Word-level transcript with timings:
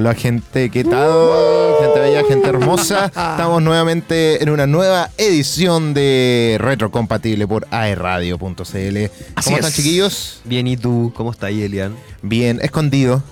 Hola 0.00 0.14
gente, 0.14 0.70
¿qué 0.70 0.82
tal? 0.82 1.12
Gente 1.82 2.00
bella, 2.00 2.24
gente 2.24 2.48
hermosa. 2.48 3.04
Estamos 3.08 3.60
nuevamente 3.60 4.42
en 4.42 4.48
una 4.48 4.66
nueva 4.66 5.10
edición 5.18 5.92
de 5.92 6.56
Retrocompatible 6.58 7.46
por 7.46 7.66
aerradio.cl. 7.70 8.40
¿Cómo 8.64 9.56
están 9.56 9.58
es. 9.58 9.76
chiquillos? 9.76 10.40
Bien, 10.46 10.66
¿y 10.66 10.78
tú? 10.78 11.12
¿Cómo 11.14 11.32
estás, 11.32 11.50
Elian? 11.50 11.94
Bien, 12.22 12.60
escondido. 12.62 13.22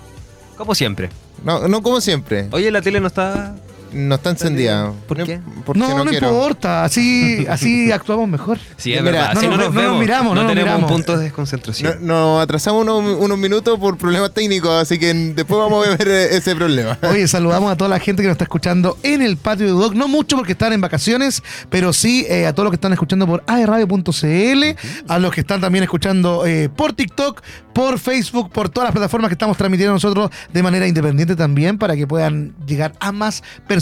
Como 0.59 0.75
siempre. 0.75 1.09
No, 1.43 1.69
no 1.69 1.83
como 1.83 2.03
siempre. 2.03 2.49
Oye, 2.51 2.71
la 2.71 2.83
tele 2.83 3.01
no 3.01 3.07
está... 3.07 3.57
No 3.93 4.15
está 4.17 4.31
encendida. 4.31 4.93
¿Por 5.07 5.19
No- 5.19 5.25
qué? 5.25 5.41
Porque 5.65 5.79
no, 5.81 5.89
no, 5.97 6.05
no, 6.05 6.13
importa, 6.13 6.85
así, 6.85 7.47
así 7.51 7.91
actuamos 7.93 8.29
mejor. 8.29 8.59
Sí, 8.77 8.93
es 8.93 9.03
Mira, 9.03 9.13
verdad. 9.13 9.35
no 9.35 9.41
si 9.41 9.47
no, 9.49 9.57
nos 9.57 9.67
nos 9.67 9.75
ve- 9.75 9.75
no 9.75 9.83
nos 9.83 9.91
vemos, 9.91 10.01
miramos, 10.01 10.35
no 10.35 10.43
nos 10.43 10.51
tenemos 10.53 10.71
miramos. 10.75 10.91
un 10.91 10.97
punto 10.97 11.17
de 11.17 11.25
desconcentración. 11.25 12.07
Nos 12.07 12.43
atrasamos 12.43 12.83
unos, 12.83 13.17
unos 13.21 13.39
minutos 13.39 13.79
por 13.79 13.97
problemas 13.97 14.33
técnicos, 14.33 14.71
así 14.83 14.99
que 14.99 15.13
después 15.15 15.59
vamos 15.59 15.87
a 15.87 15.91
ver 15.97 16.09
eh, 16.09 16.37
ese 16.37 16.55
problema. 16.55 16.99
Oye, 17.11 17.27
saludamos 17.29 17.71
a 17.73 17.77
toda 17.77 17.91
la 17.91 17.99
gente 17.99 18.23
que 18.23 18.29
nos 18.29 18.35
está 18.35 18.45
escuchando 18.45 18.99
en 19.03 19.23
el 19.23 19.37
patio 19.37 19.67
de 19.67 19.73
Doc. 19.73 19.95
No 19.95 20.09
mucho 20.09 20.37
porque 20.37 20.53
están 20.53 20.73
en 20.73 20.81
vacaciones, 20.81 21.43
pero 21.71 21.93
sí 21.93 22.27
eh, 22.29 22.47
a 22.47 22.53
todos 22.53 22.65
los 22.65 22.71
que 22.73 22.77
están 22.77 22.93
escuchando 22.93 23.27
por 23.27 23.43
aerradio.cl, 23.47 24.65
a 25.09 25.19
los 25.19 25.33
que 25.33 25.41
están 25.41 25.61
también 25.61 25.85
escuchando 25.85 26.47
eh, 26.47 26.69
por 26.75 26.93
TikTok, 26.93 27.43
por 27.73 27.99
Facebook, 27.99 28.51
por 28.51 28.69
todas 28.69 28.89
las 28.89 28.93
plataformas 28.93 29.29
que 29.29 29.35
estamos 29.35 29.57
transmitiendo 29.57 29.93
nosotros 29.93 30.31
de 30.53 30.63
manera 30.63 30.87
independiente 30.87 31.37
también 31.37 31.79
para 31.79 31.95
que 31.97 32.07
puedan 32.07 32.55
llegar 32.67 32.93
a 33.01 33.13
más 33.13 33.43
personas. 33.67 33.78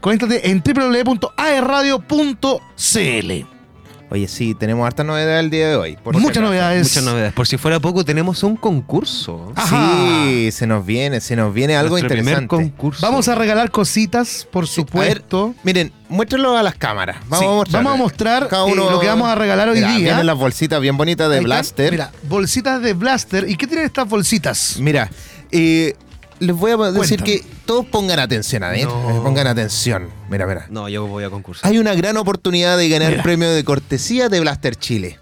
Conéctate 0.00 0.50
en 0.50 0.62
www.aerradio.cl. 0.62 3.46
Oye, 4.12 4.26
sí, 4.26 4.56
tenemos 4.56 4.84
harta 4.84 5.04
novedad 5.04 5.38
el 5.38 5.50
día 5.50 5.68
de 5.68 5.76
hoy. 5.76 5.96
por 6.02 6.18
Muchas 6.18 6.42
novedades. 6.42 6.82
Muchas 6.88 7.04
novedades. 7.04 7.32
Por 7.32 7.46
si 7.46 7.56
fuera 7.58 7.78
poco, 7.78 8.04
tenemos 8.04 8.42
un 8.42 8.56
concurso. 8.56 9.52
Ajá. 9.54 9.88
Sí, 10.24 10.50
se 10.50 10.66
nos 10.66 10.84
viene, 10.84 11.20
se 11.20 11.36
nos 11.36 11.54
viene 11.54 11.76
algo 11.76 11.90
Nuestro 11.90 12.08
primer 12.08 12.42
interesante. 12.42 12.72
concurso. 12.72 13.06
Vamos 13.06 13.28
a 13.28 13.36
regalar 13.36 13.70
cositas, 13.70 14.48
por 14.50 14.66
supuesto. 14.66 15.54
Miren, 15.62 15.92
muéstrenlo 16.08 16.56
a 16.58 16.62
las 16.64 16.74
cámaras. 16.74 17.18
Vamos 17.28 17.38
Sí, 17.38 17.44
a 17.44 17.48
mostrar. 17.50 17.84
vamos 17.84 18.00
a 18.00 18.02
mostrar 18.02 18.48
Cada 18.48 18.66
eh, 18.68 18.72
uno- 18.72 18.90
lo 18.90 18.98
que 18.98 19.06
vamos 19.06 19.28
a 19.28 19.36
regalar 19.36 19.68
hoy 19.68 19.76
Mira, 19.76 19.88
día. 19.90 19.98
Vienen 20.06 20.26
las 20.26 20.36
bolsitas 20.36 20.80
bien 20.80 20.96
bonitas 20.96 21.30
de. 21.30 21.38
Blaster. 21.38 21.92
Mira, 21.92 22.10
bolsitas 22.24 22.82
de 22.82 22.94
Blaster. 22.94 23.48
¿Y 23.48 23.54
qué 23.56 23.68
tienen 23.68 23.86
estas 23.86 24.08
bolsitas? 24.08 24.74
Mira, 24.80 25.08
eh, 25.52 25.94
les 26.40 26.56
voy 26.56 26.72
a 26.72 26.76
decir 26.90 27.18
Cuéntame. 27.20 27.30
que 27.30 27.44
todos 27.66 27.86
pongan 27.86 28.18
atención, 28.18 28.64
a 28.64 28.70
ver. 28.70 28.86
No. 28.86 29.22
Pongan 29.22 29.46
atención. 29.46 30.08
Mira, 30.28 30.46
mira. 30.46 30.66
No, 30.70 30.88
yo 30.88 31.06
voy 31.06 31.22
a 31.22 31.30
concursar. 31.30 31.70
Hay 31.70 31.78
una 31.78 31.94
gran 31.94 32.16
oportunidad 32.16 32.76
de 32.76 32.88
ganar 32.88 33.10
Mira. 33.12 33.22
premio 33.22 33.48
de 33.50 33.62
cortesía 33.62 34.28
de 34.28 34.40
Blaster 34.40 34.74
Chile. 34.74 35.19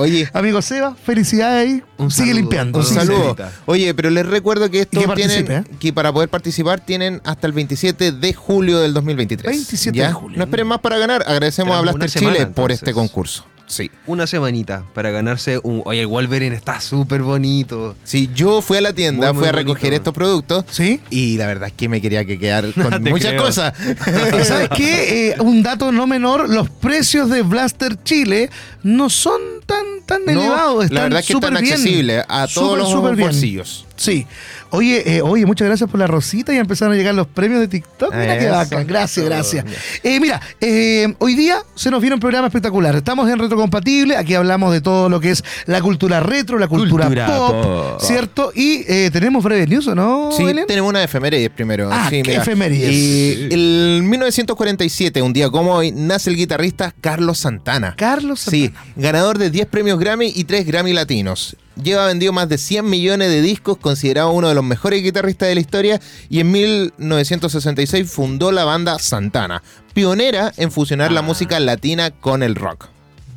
Oye, 0.00 0.30
amigo 0.32 0.62
Seba, 0.62 0.94
felicidades 0.94 1.68
ahí. 1.68 1.82
Un 1.98 2.10
Sigue 2.10 2.28
saludo, 2.28 2.40
limpiando. 2.40 2.78
Un 2.78 2.84
saludo. 2.86 3.36
Oye, 3.66 3.92
pero 3.92 4.08
les 4.08 4.24
recuerdo 4.24 4.70
que 4.70 4.80
estos 4.80 5.02
Y 5.02 5.06
que 5.06 5.14
tienen 5.14 5.52
¿eh? 5.52 5.64
que 5.78 5.92
para 5.92 6.10
poder 6.10 6.30
participar 6.30 6.80
tienen 6.80 7.20
hasta 7.22 7.46
el 7.46 7.52
27 7.52 8.12
de 8.12 8.32
julio 8.32 8.78
del 8.80 8.94
2023. 8.94 9.50
27 9.50 9.98
¿Ya? 9.98 10.06
de 10.06 10.12
julio. 10.14 10.38
No 10.38 10.44
esperen 10.44 10.66
más 10.68 10.78
para 10.78 10.96
ganar. 10.96 11.22
Agradecemos 11.26 11.76
a 11.76 11.82
Blaster 11.82 12.08
Chile 12.08 12.32
semana, 12.32 12.54
por 12.54 12.72
este 12.72 12.94
concurso. 12.94 13.44
Sí. 13.70 13.88
Una 14.06 14.26
semanita 14.26 14.84
para 14.94 15.10
ganarse 15.12 15.60
un... 15.62 15.82
Oye, 15.84 16.00
el 16.00 16.08
Wolverine 16.08 16.56
está 16.56 16.80
súper 16.80 17.22
bonito. 17.22 17.94
Sí, 18.02 18.28
yo 18.34 18.62
fui 18.62 18.78
a 18.78 18.80
la 18.80 18.92
tienda, 18.92 19.28
Muy, 19.28 19.34
muy 19.34 19.40
fui 19.42 19.48
a 19.48 19.52
recoger 19.52 19.94
estos 19.94 20.12
productos 20.12 20.64
¿Sí? 20.70 21.00
y 21.08 21.36
la 21.36 21.46
verdad 21.46 21.68
es 21.68 21.74
que 21.74 21.88
me 21.88 22.00
quería 22.00 22.24
que 22.24 22.36
quedar 22.36 22.72
con 22.74 23.00
muchas 23.04 23.30
creo. 23.30 23.44
cosas. 23.44 23.72
¿Y 23.80 24.44
¿Sabes 24.44 24.68
qué? 24.76 25.28
Eh, 25.30 25.36
un 25.38 25.62
dato 25.62 25.92
no 25.92 26.08
menor, 26.08 26.50
los 26.50 26.68
precios 26.68 27.30
de 27.30 27.42
Blaster 27.42 28.02
Chile 28.02 28.50
no 28.82 29.08
son 29.08 29.40
tan, 29.66 29.84
tan 30.04 30.24
No, 30.24 30.32
elevados. 30.32 30.84
Están 30.86 30.94
la 30.96 31.02
verdad 31.04 31.20
es 31.20 31.26
que 31.26 31.32
están 31.34 31.56
accesibles 31.56 32.24
a 32.28 32.48
todos 32.52 32.76
los 32.76 33.16
bien. 33.16 33.28
bolsillos. 33.28 33.86
Sí. 33.96 34.26
Oye, 34.72 35.16
eh, 35.16 35.22
oye, 35.22 35.44
muchas 35.46 35.66
gracias 35.66 35.90
por 35.90 35.98
la 35.98 36.06
rosita 36.06 36.54
y 36.54 36.58
empezaron 36.58 36.94
a 36.94 36.96
llegar 36.96 37.14
los 37.14 37.26
premios 37.26 37.60
de 37.60 37.68
TikTok. 37.68 38.14
Mira 38.14 38.38
qué 38.38 38.48
bacán. 38.48 38.86
Gracias, 38.86 39.24
gracias. 39.26 39.64
Eh, 40.02 40.20
mira, 40.20 40.40
eh, 40.60 41.12
hoy 41.18 41.34
día 41.34 41.58
se 41.74 41.90
nos 41.90 42.00
viene 42.00 42.14
un 42.14 42.20
programa 42.20 42.46
espectacular. 42.46 42.94
Estamos 42.94 43.28
en 43.28 43.38
Retrocompatible. 43.38 44.16
Aquí 44.16 44.34
hablamos 44.34 44.72
de 44.72 44.80
todo 44.80 45.08
lo 45.08 45.18
que 45.20 45.30
es 45.32 45.42
la 45.66 45.80
cultura 45.82 46.20
retro, 46.20 46.58
la 46.58 46.68
cultura, 46.68 47.06
Cultura 47.06 47.26
pop, 47.26 47.62
pop. 47.62 48.00
¿cierto? 48.00 48.52
Y 48.54 48.84
eh, 48.88 49.10
tenemos 49.12 49.42
breve 49.42 49.66
news, 49.66 49.86
¿o 49.88 49.94
no, 49.94 50.30
Sí, 50.32 50.44
Belén? 50.44 50.66
tenemos 50.66 50.88
una 50.88 51.02
efeméride 51.02 51.50
primero. 51.50 51.88
Ah, 51.92 52.06
sí, 52.08 52.22
¿qué 52.22 52.36
efemérides? 52.36 52.92
Y 52.92 53.48
el 53.52 54.02
1947, 54.04 55.20
un 55.22 55.32
día 55.32 55.50
como 55.50 55.74
hoy, 55.74 55.92
nace 55.92 56.30
el 56.30 56.36
guitarrista 56.36 56.94
Carlos 57.00 57.38
Santana. 57.38 57.94
Carlos 57.96 58.40
Sí, 58.40 58.66
Santana. 58.66 58.92
ganador 58.96 59.38
de 59.38 59.50
10 59.50 59.66
premios 59.66 59.98
Grammy 59.98 60.32
y 60.34 60.44
3 60.44 60.64
Grammy 60.66 60.92
latinos. 60.92 61.56
Lleva 61.82 62.06
vendido 62.06 62.32
más 62.32 62.48
de 62.48 62.58
100 62.58 62.88
millones 62.88 63.28
de 63.28 63.42
discos, 63.42 63.78
considerado 63.78 64.32
uno 64.32 64.48
de 64.48 64.54
los 64.54 64.64
mejores 64.64 65.02
guitarristas 65.02 65.48
de 65.48 65.54
la 65.54 65.60
historia, 65.60 66.00
y 66.28 66.40
en 66.40 66.50
1966 66.50 68.10
fundó 68.10 68.52
la 68.52 68.64
banda 68.64 68.98
Santana, 68.98 69.62
pionera 69.94 70.52
en 70.56 70.70
fusionar 70.70 71.12
la 71.12 71.22
música 71.22 71.58
latina 71.60 72.10
con 72.10 72.42
el 72.42 72.54
rock. 72.54 72.88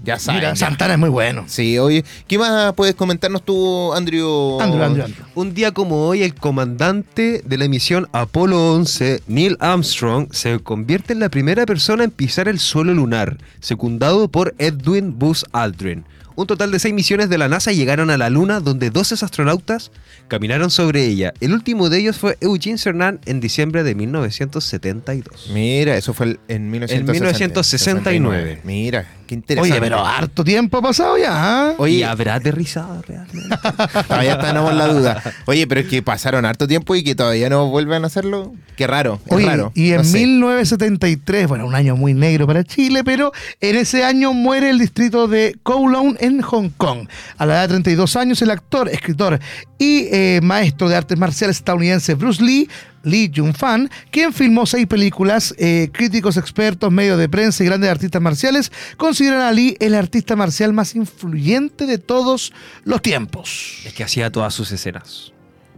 Ya 0.03 0.19
saben. 0.19 0.41
Mira. 0.41 0.55
Santana 0.57 0.95
es 0.95 0.99
muy 0.99 1.09
bueno. 1.09 1.45
Sí, 1.47 1.79
oye, 1.79 2.03
¿qué 2.27 2.37
más 2.37 2.73
puedes 2.73 2.93
comentarnos 2.93 3.41
tú, 3.41 3.93
Andrew? 3.93 4.59
Andrew, 4.61 4.83
Andrew, 4.83 5.05
Andrew. 5.05 5.25
Un 5.33 5.53
día 5.53 5.71
como 5.71 6.05
hoy, 6.07 6.23
el 6.23 6.35
comandante 6.35 7.41
de 7.45 7.57
la 7.57 7.69
misión 7.69 8.09
Apolo 8.11 8.73
11, 8.73 9.23
Neil 9.27 9.55
Armstrong, 9.61 10.27
se 10.33 10.59
convierte 10.59 11.13
en 11.13 11.21
la 11.21 11.29
primera 11.29 11.65
persona 11.65 12.03
en 12.03 12.11
pisar 12.11 12.49
el 12.49 12.59
suelo 12.59 12.93
lunar, 12.93 13.37
secundado 13.61 14.27
por 14.27 14.53
Edwin 14.57 15.17
Buzz 15.17 15.45
Aldrin. 15.53 16.03
Un 16.35 16.47
total 16.47 16.71
de 16.71 16.79
seis 16.79 16.93
misiones 16.93 17.29
de 17.29 17.37
la 17.37 17.47
NASA 17.47 17.71
llegaron 17.71 18.09
a 18.09 18.17
la 18.17 18.29
Luna, 18.29 18.59
donde 18.59 18.89
12 18.89 19.23
astronautas 19.23 19.91
caminaron 20.27 20.71
sobre 20.71 21.05
ella. 21.05 21.33
El 21.41 21.53
último 21.53 21.89
de 21.89 21.99
ellos 21.99 22.17
fue 22.17 22.37
Eugene 22.41 22.77
Cernan 22.77 23.19
en 23.25 23.39
diciembre 23.39 23.83
de 23.83 23.93
1972. 23.95 25.49
Mira, 25.53 25.95
eso 25.97 26.13
fue 26.13 26.25
el- 26.27 26.39
en 26.47 26.69
1969. 26.71 27.33
1969. 27.33 28.61
Mira, 28.63 29.07
qué 29.33 29.39
interesante. 29.39 29.71
Oye, 29.73 29.81
pero 29.81 30.05
harto 30.05 30.43
tiempo 30.43 30.77
ha 30.77 30.81
pasado 30.81 31.17
ya. 31.17 31.31
¿ah? 31.31 31.73
Oye, 31.77 31.93
¿Y 31.95 32.03
habrá 32.03 32.35
aterrizado 32.35 33.01
realmente? 33.01 33.55
todavía 34.07 34.39
tenemos 34.39 34.73
la 34.73 34.87
duda. 34.87 35.23
Oye, 35.45 35.67
pero 35.67 35.81
es 35.81 35.87
que 35.87 36.01
pasaron 36.01 36.45
harto 36.45 36.67
tiempo 36.67 36.95
y 36.95 37.03
que 37.03 37.15
todavía 37.15 37.49
no 37.49 37.69
vuelven 37.69 38.03
a 38.03 38.07
hacerlo. 38.07 38.53
Qué 38.75 38.87
raro, 38.87 39.19
es 39.25 39.31
Oye, 39.31 39.45
raro. 39.45 39.71
y 39.75 39.91
en 39.91 39.97
No 39.97 40.03
sé. 40.03 40.17
1973, 40.19 41.47
bueno, 41.47 41.65
un 41.67 41.75
año 41.75 41.95
muy 41.95 42.13
negro 42.13 42.47
para 42.47 42.63
Chile, 42.63 43.03
pero 43.03 43.31
en 43.61 43.75
ese 43.75 44.03
año 44.03 44.33
muere 44.33 44.69
el 44.69 44.79
distrito 44.79 45.27
de 45.27 45.55
Kowloon 45.63 46.17
en 46.19 46.41
Hong 46.41 46.69
Kong. 46.77 47.07
A 47.37 47.45
la 47.45 47.53
edad 47.53 47.61
de 47.63 47.67
32 47.69 48.15
años, 48.15 48.41
el 48.41 48.49
actor, 48.51 48.89
escritor 48.89 49.39
y 49.77 50.07
eh, 50.11 50.39
maestro 50.41 50.89
de 50.89 50.95
artes 50.95 51.17
marciales 51.17 51.57
estadounidense 51.57 52.15
Bruce 52.15 52.43
Lee, 52.43 52.69
Lee 53.03 53.31
Jung-fan, 53.35 53.89
quien 54.11 54.33
filmó 54.33 54.65
seis 54.65 54.87
películas, 54.87 55.53
eh, 55.57 55.89
críticos, 55.91 56.37
expertos, 56.37 56.91
medios 56.91 57.19
de 57.19 57.27
prensa 57.29 57.63
y 57.63 57.67
grandes 57.67 57.89
artistas 57.89 58.21
marciales, 58.21 58.71
consideran 58.97 59.41
a 59.41 59.51
Lee 59.51 59.75
el 59.79 59.93
artista 59.95 60.35
marcial 60.35 60.73
más 60.73 60.95
influyente 60.95 61.85
de 61.85 61.97
todos 61.97 62.53
los 62.85 63.01
tiempos. 63.01 63.79
Es 63.85 63.93
que 63.93 64.03
hacía 64.03 64.31
todas 64.31 64.53
sus 64.53 64.71
escenas. 64.71 65.31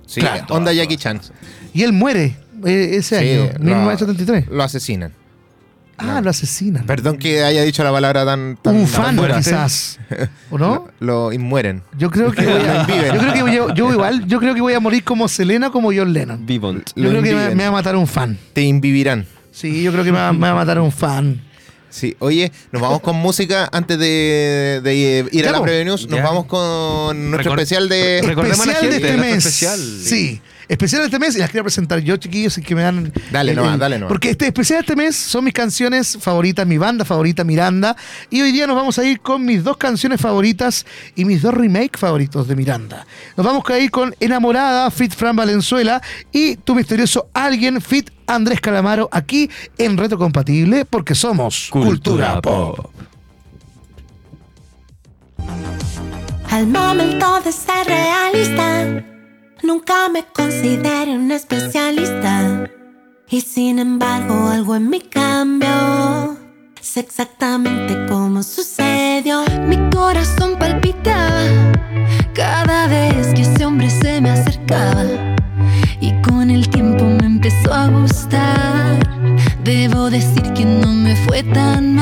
Sí, 0.05 0.21
claro, 0.21 0.45
onda 0.49 0.71
Jackie 0.71 0.97
Chan. 0.97 1.19
Y 1.73 1.81
él 1.83 1.91
muere 1.93 2.35
eh, 2.63 2.91
ese 2.93 3.19
Sí, 3.19 3.25
año, 3.31 3.51
lo- 3.57 3.65
1973. 3.65 4.47
Lo 4.49 4.63
asesinan. 4.63 5.11
Ah, 5.97 6.19
lo 6.21 6.29
asesinan. 6.29 6.85
Perdón 6.85 7.17
que 7.17 7.43
haya 7.43 7.63
dicho 7.63 7.83
la 7.83 7.91
palabra 7.91 8.25
tan. 8.25 8.57
tan 8.61 8.75
Un 8.75 8.87
fan, 8.87 9.17
quizás. 9.37 9.97
¿O 10.51 10.57
no? 10.57 10.87
Lo, 10.99 11.27
lo 11.29 11.33
inmueren. 11.33 11.83
Yo 11.97 12.11
creo 12.11 12.31
que 12.31 12.43
voy 12.45 12.53
a, 12.61 12.85
yo 13.13 13.19
creo 13.19 13.33
que 13.33 13.41
voy 13.43 13.55
a- 13.57 13.73
yo 13.73 13.91
igual, 13.93 14.25
yo 14.27 14.39
creo 14.39 14.53
que 14.55 14.61
voy 14.61 14.73
a 14.73 14.79
morir 14.79 15.03
como 15.03 15.27
Selena 15.27 15.69
como 15.71 15.91
John 15.95 16.11
Lennon. 16.11 16.45
Vivont. 16.45 16.89
Yo 16.95 17.03
Lo 17.03 17.09
creo 17.11 17.23
que 17.23 17.55
me, 17.55 17.63
va 17.63 17.67
a 17.69 17.71
matar 17.71 17.95
un 17.95 18.07
fan. 18.07 18.37
Te 18.53 18.61
invivirán. 18.61 19.25
Sí, 19.51 19.83
yo 19.83 19.91
creo 19.93 20.03
que 20.03 20.11
me 20.11 20.17
va, 20.19 20.33
me 20.33 20.39
va 20.41 20.51
a 20.51 20.55
matar 20.55 20.79
un 20.79 20.91
fan. 20.91 21.41
Sí, 21.89 22.13
oye, 22.19 22.51
nos 22.73 22.81
vamos 22.81 22.99
con 22.99 23.15
música 23.15 23.69
antes 23.71 23.97
de, 23.97 24.81
de 24.83 25.25
ir 25.31 25.47
a 25.47 25.51
la. 25.53 25.61
Preview 25.61 25.85
News. 25.85 26.09
Nos 26.09 26.17
Ya. 26.19 26.25
vamos 26.25 26.43
con 26.45 27.31
nuestro 27.31 27.53
Recor- 27.53 27.59
especial 27.61 27.87
de. 27.87 28.19
A 28.19 28.33
la 28.43 28.49
especial 28.49 28.89
de 28.89 28.95
este 28.97 29.17
mes. 29.17 29.37
especial. 29.37 29.79
Sí, 29.79 30.41
especial 30.67 31.01
de 31.01 31.05
este 31.07 31.19
mes 31.19 31.35
y 31.35 31.39
las 31.39 31.49
quiero 31.49 31.63
presentar 31.63 31.99
yo, 31.99 32.17
chiquillos, 32.17 32.57
y 32.57 32.61
que 32.61 32.75
me 32.75 32.81
dan. 32.81 33.11
Dale 33.31 33.53
nomás, 33.53 33.79
dale 33.79 33.97
nomás. 33.97 34.09
Porque 34.09 34.29
este 34.29 34.47
especial 34.47 34.79
de 34.79 34.81
este 34.81 34.95
mes 34.95 35.15
son 35.15 35.43
mis 35.43 35.53
canciones 35.53 36.17
favoritas, 36.19 36.65
mi 36.65 36.77
banda 36.77 37.05
favorita, 37.05 37.43
Miranda. 37.43 37.95
Y 38.29 38.41
hoy 38.41 38.51
día 38.51 38.67
nos 38.67 38.75
vamos 38.75 38.97
a 38.99 39.03
ir 39.03 39.19
con 39.19 39.45
mis 39.45 39.63
dos 39.63 39.77
canciones 39.77 40.19
favoritas 40.21 40.85
y 41.15 41.25
mis 41.25 41.41
dos 41.41 41.53
remakes 41.53 41.99
favoritos 41.99 42.47
de 42.47 42.55
Miranda. 42.55 43.05
Nos 43.37 43.45
vamos 43.45 43.63
a 43.69 43.79
ir 43.79 43.91
con 43.91 44.15
Enamorada, 44.19 44.89
Fit 44.91 45.13
Fran 45.13 45.35
Valenzuela 45.35 46.01
y 46.31 46.57
Tu 46.57 46.75
Misterioso 46.75 47.29
Alguien, 47.33 47.81
Fit 47.81 48.09
Andrés 48.27 48.59
Calamaro, 48.59 49.09
aquí 49.11 49.49
en 49.77 49.97
Reto 49.97 50.17
Compatible, 50.17 50.85
porque 50.85 51.15
somos 51.15 51.67
Cultura, 51.69 52.41
Pop. 52.41 52.91
Al 56.49 56.67
momento 56.67 57.41
de 57.41 57.51
ser 57.51 57.85
realista, 57.85 59.03
nunca 59.65 60.09
me 60.09 60.23
consideré 60.25 61.17
un 61.17 61.31
especialista. 61.31 62.69
Y 63.29 63.41
sin 63.41 63.79
embargo, 63.79 64.47
algo 64.49 64.75
en 64.75 64.89
mí 64.89 65.01
cambió. 65.01 66.37
Sé 66.79 66.99
exactamente 66.99 68.05
cómo 68.07 68.43
sucedió. 68.43 69.43
Mi 69.67 69.77
corazón 69.89 70.57
palpitaba 70.59 71.41
cada 72.33 72.87
vez 72.87 73.33
que 73.33 73.41
ese 73.41 73.65
hombre 73.65 73.89
se 73.89 74.21
me 74.21 74.29
acercaba. 74.29 75.03
Y 75.99 76.13
con 76.21 76.51
el 76.51 76.69
tiempo 76.69 77.03
me 77.05 77.25
empezó 77.25 77.73
a 77.73 77.87
gustar. 77.87 78.99
Debo 79.63 80.11
decir 80.11 80.43
que 80.53 80.63
no 80.63 80.93
me 80.93 81.15
fue 81.15 81.41
tan 81.41 81.94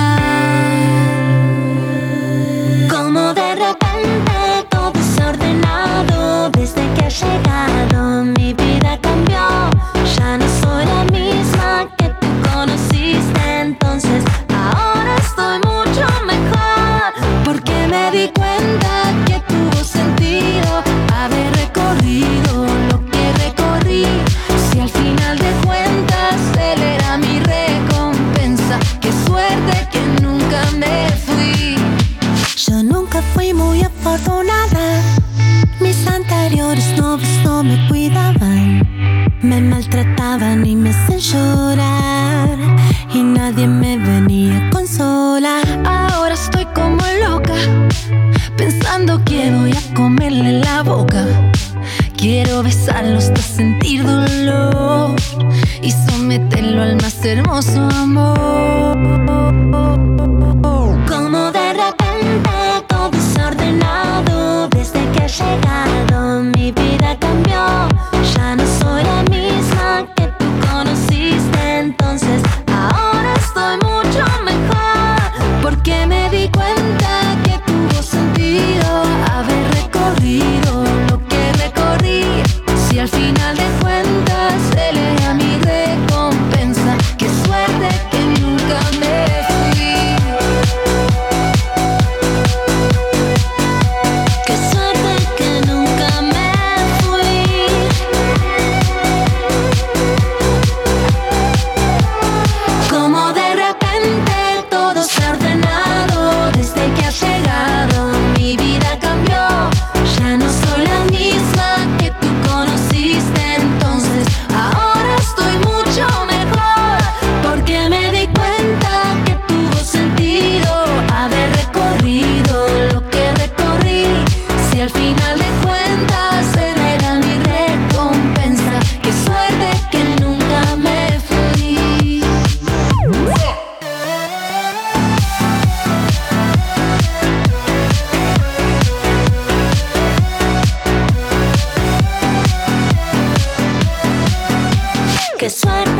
que 145.43 145.49
nunca 145.65 145.92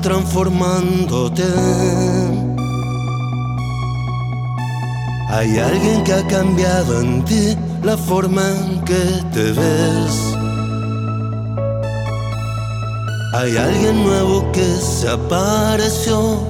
transformándote. 0.00 1.44
Hay 5.30 5.58
alguien 5.58 6.02
que 6.04 6.12
ha 6.12 6.26
cambiado 6.26 7.00
en 7.00 7.24
ti 7.24 7.56
la 7.82 7.96
forma 7.96 8.42
en 8.50 8.80
que 8.84 9.02
te 9.32 9.52
ves. 9.52 10.30
Hay 13.34 13.56
alguien 13.56 14.02
nuevo 14.02 14.50
que 14.52 14.64
se 14.64 15.08
apareció 15.08 16.40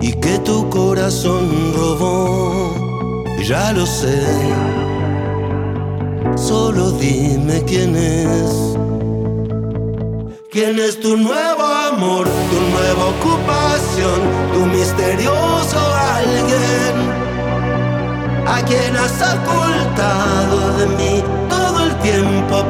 y 0.00 0.12
que 0.12 0.38
tu 0.38 0.70
corazón 0.70 1.72
robó. 1.74 2.72
Ya 3.44 3.72
lo 3.72 3.84
sé, 3.86 4.22
solo 6.36 6.92
dime 6.92 7.64
quién 7.66 7.96
es. 7.96 8.78
¿Quién 10.50 10.78
es 10.78 10.98
tu 10.98 11.16
nuevo 11.16 11.57
amor, 11.98 12.26
tu 12.50 12.58
nueva 12.74 13.04
ocupación, 13.14 14.20
tu 14.52 14.66
misterioso 14.66 15.78
alguien? 16.16 16.94
¿A 18.46 18.62
quien 18.62 18.96
has 18.96 19.16
ocultado 19.36 20.76
de 20.78 20.86
mí 20.98 21.24
todo 21.48 21.86
el 21.86 21.94
tiempo 21.96 22.64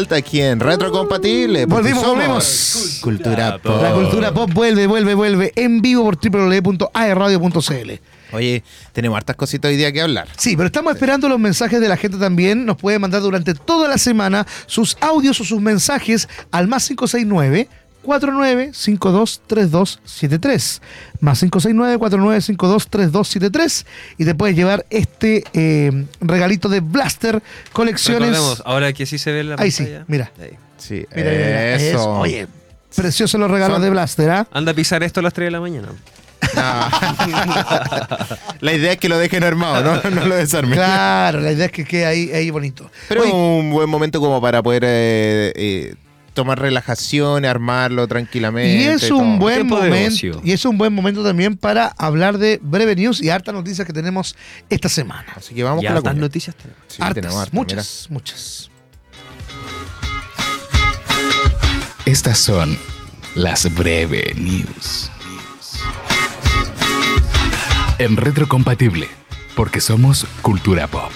vuelta 0.00 0.16
aquí 0.16 0.40
en 0.40 0.60
Retrocompatible. 0.60 1.66
Volvimos, 1.66 2.06
volvimos. 2.06 3.00
Cultura 3.02 3.58
pop. 3.58 3.82
La 3.82 3.92
cultura 3.92 4.32
pop 4.32 4.50
vuelve, 4.50 4.86
vuelve, 4.86 5.12
vuelve 5.12 5.52
en 5.56 5.82
vivo 5.82 6.04
por 6.04 6.16
www.aerradio.cl. 6.16 7.90
Oye, 8.32 8.62
tenemos 8.92 9.18
hartas 9.18 9.36
cositas 9.36 9.68
hoy 9.68 9.76
día 9.76 9.92
que 9.92 10.00
hablar. 10.00 10.26
Sí, 10.38 10.56
pero 10.56 10.68
estamos 10.68 10.94
esperando 10.94 11.28
los 11.28 11.38
mensajes 11.38 11.82
de 11.82 11.88
la 11.88 11.98
gente 11.98 12.16
también. 12.16 12.64
Nos 12.64 12.78
puede 12.78 12.98
mandar 12.98 13.20
durante 13.20 13.52
toda 13.52 13.88
la 13.88 13.98
semana 13.98 14.46
sus 14.64 14.96
audios 15.02 15.38
o 15.42 15.44
sus 15.44 15.60
mensajes 15.60 16.30
al 16.50 16.66
más 16.66 16.88
569 16.88 17.68
49523273 18.04 20.80
más 21.20 21.38
569 21.40 21.98
49523273 21.98 23.84
y 24.18 24.24
te 24.24 24.34
puedes 24.34 24.56
llevar 24.56 24.84
este 24.90 25.44
eh, 25.52 26.06
regalito 26.20 26.68
de 26.68 26.80
Blaster 26.80 27.40
colecciones 27.72 28.30
Recordemos, 28.30 28.62
ahora 28.64 28.92
que 28.92 29.06
sí 29.06 29.18
se 29.18 29.30
ve 29.32 29.40
en 29.40 29.50
la 29.50 29.56
ahí 29.58 29.70
sí 29.70 29.84
pantalla. 29.84 30.04
mira 30.08 30.32
Ahí. 30.40 30.50
Sí, 30.78 31.06
mira, 31.14 31.30
mira, 31.30 31.44
mira. 31.46 31.74
eso. 31.76 31.86
Eso. 31.98 32.10
oye 32.18 32.46
preciosos 32.96 33.38
los 33.40 33.50
regalos 33.50 33.76
Son- 33.76 33.82
de 33.82 33.90
Blaster 33.90 34.30
¿ah? 34.30 34.46
Anda 34.52 34.72
a 34.72 34.74
pisar 34.74 35.02
esto 35.02 35.20
a 35.20 35.22
las 35.22 35.32
3 35.32 35.46
de 35.46 35.50
la 35.52 35.60
mañana. 35.60 35.88
La 38.60 38.72
idea 38.72 38.92
es 38.92 38.98
que 38.98 39.08
lo 39.10 39.18
dejen 39.18 39.44
armado, 39.44 40.00
no, 40.02 40.10
no 40.10 40.26
lo 40.26 40.34
desarmen. 40.36 40.72
claro 40.74 41.38
la 41.40 41.52
idea 41.52 41.66
es 41.66 41.72
que 41.72 41.84
quede 41.84 42.06
ahí, 42.06 42.30
ahí 42.32 42.48
bonito 42.50 42.90
Pero 43.08 43.22
es 43.24 43.30
Oye, 43.30 43.36
un 43.36 43.70
buen 43.70 43.88
momento 43.90 44.20
como 44.20 44.40
para 44.40 44.62
poder 44.62 44.82
eh, 44.86 45.52
eh, 45.54 45.94
tomar 46.40 46.58
relajación, 46.58 47.44
armarlo 47.44 48.08
tranquilamente. 48.08 48.82
Y 48.82 48.86
es 48.86 49.10
un 49.10 49.36
todo. 49.36 49.38
buen 49.40 49.66
momento. 49.66 50.40
Y 50.42 50.52
es 50.52 50.64
un 50.64 50.78
buen 50.78 50.90
momento 50.94 51.22
también 51.22 51.54
para 51.54 51.88
hablar 51.98 52.38
de 52.38 52.58
breve 52.62 52.96
news 52.96 53.22
y 53.22 53.28
hartas 53.28 53.54
noticias 53.54 53.86
que 53.86 53.92
tenemos 53.92 54.34
esta 54.70 54.88
semana. 54.88 55.26
Así 55.36 55.54
que 55.54 55.62
vamos 55.62 55.84
Y 55.84 55.86
con 55.86 55.98
hartas 55.98 56.16
noticias 56.16 56.56
tenemos. 56.56 56.82
Sí, 56.88 57.02
hartas, 57.02 57.14
tenemos 57.14 57.36
hartas, 57.40 57.52
muchas, 57.52 58.06
muchas. 58.08 58.70
Estas 62.06 62.38
son 62.38 62.78
las 63.34 63.72
breve 63.74 64.32
news. 64.34 65.10
En 67.98 68.16
retrocompatible, 68.16 69.08
porque 69.54 69.82
somos 69.82 70.26
cultura 70.40 70.86
pop. 70.86 71.12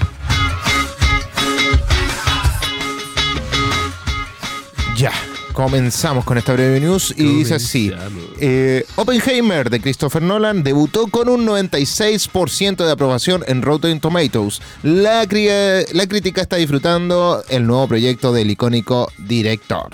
Ya, 4.97 5.11
comenzamos 5.53 6.25
con 6.25 6.39
esta 6.39 6.53
breve 6.53 6.79
news 6.79 7.13
y 7.17 7.25
dice 7.25 7.55
así. 7.57 7.93
eh, 8.39 8.87
Oppenheimer 8.95 9.69
de 9.69 9.81
Christopher 9.81 10.23
Nolan 10.23 10.63
debutó 10.63 11.09
con 11.09 11.29
un 11.29 11.45
96% 11.45 12.85
de 12.85 12.93
aprobación 12.93 13.43
en 13.49 13.63
Rotten 13.63 13.99
Tomatoes. 13.99 14.63
La, 14.85 15.27
crítica 15.27 16.43
está 16.43 16.57
disfrutando 16.57 17.43
el 17.49 17.67
nuevo 17.67 17.89
proyecto 17.89 18.33
del 18.33 18.53
icónico 18.53 19.11
director. 19.19 19.91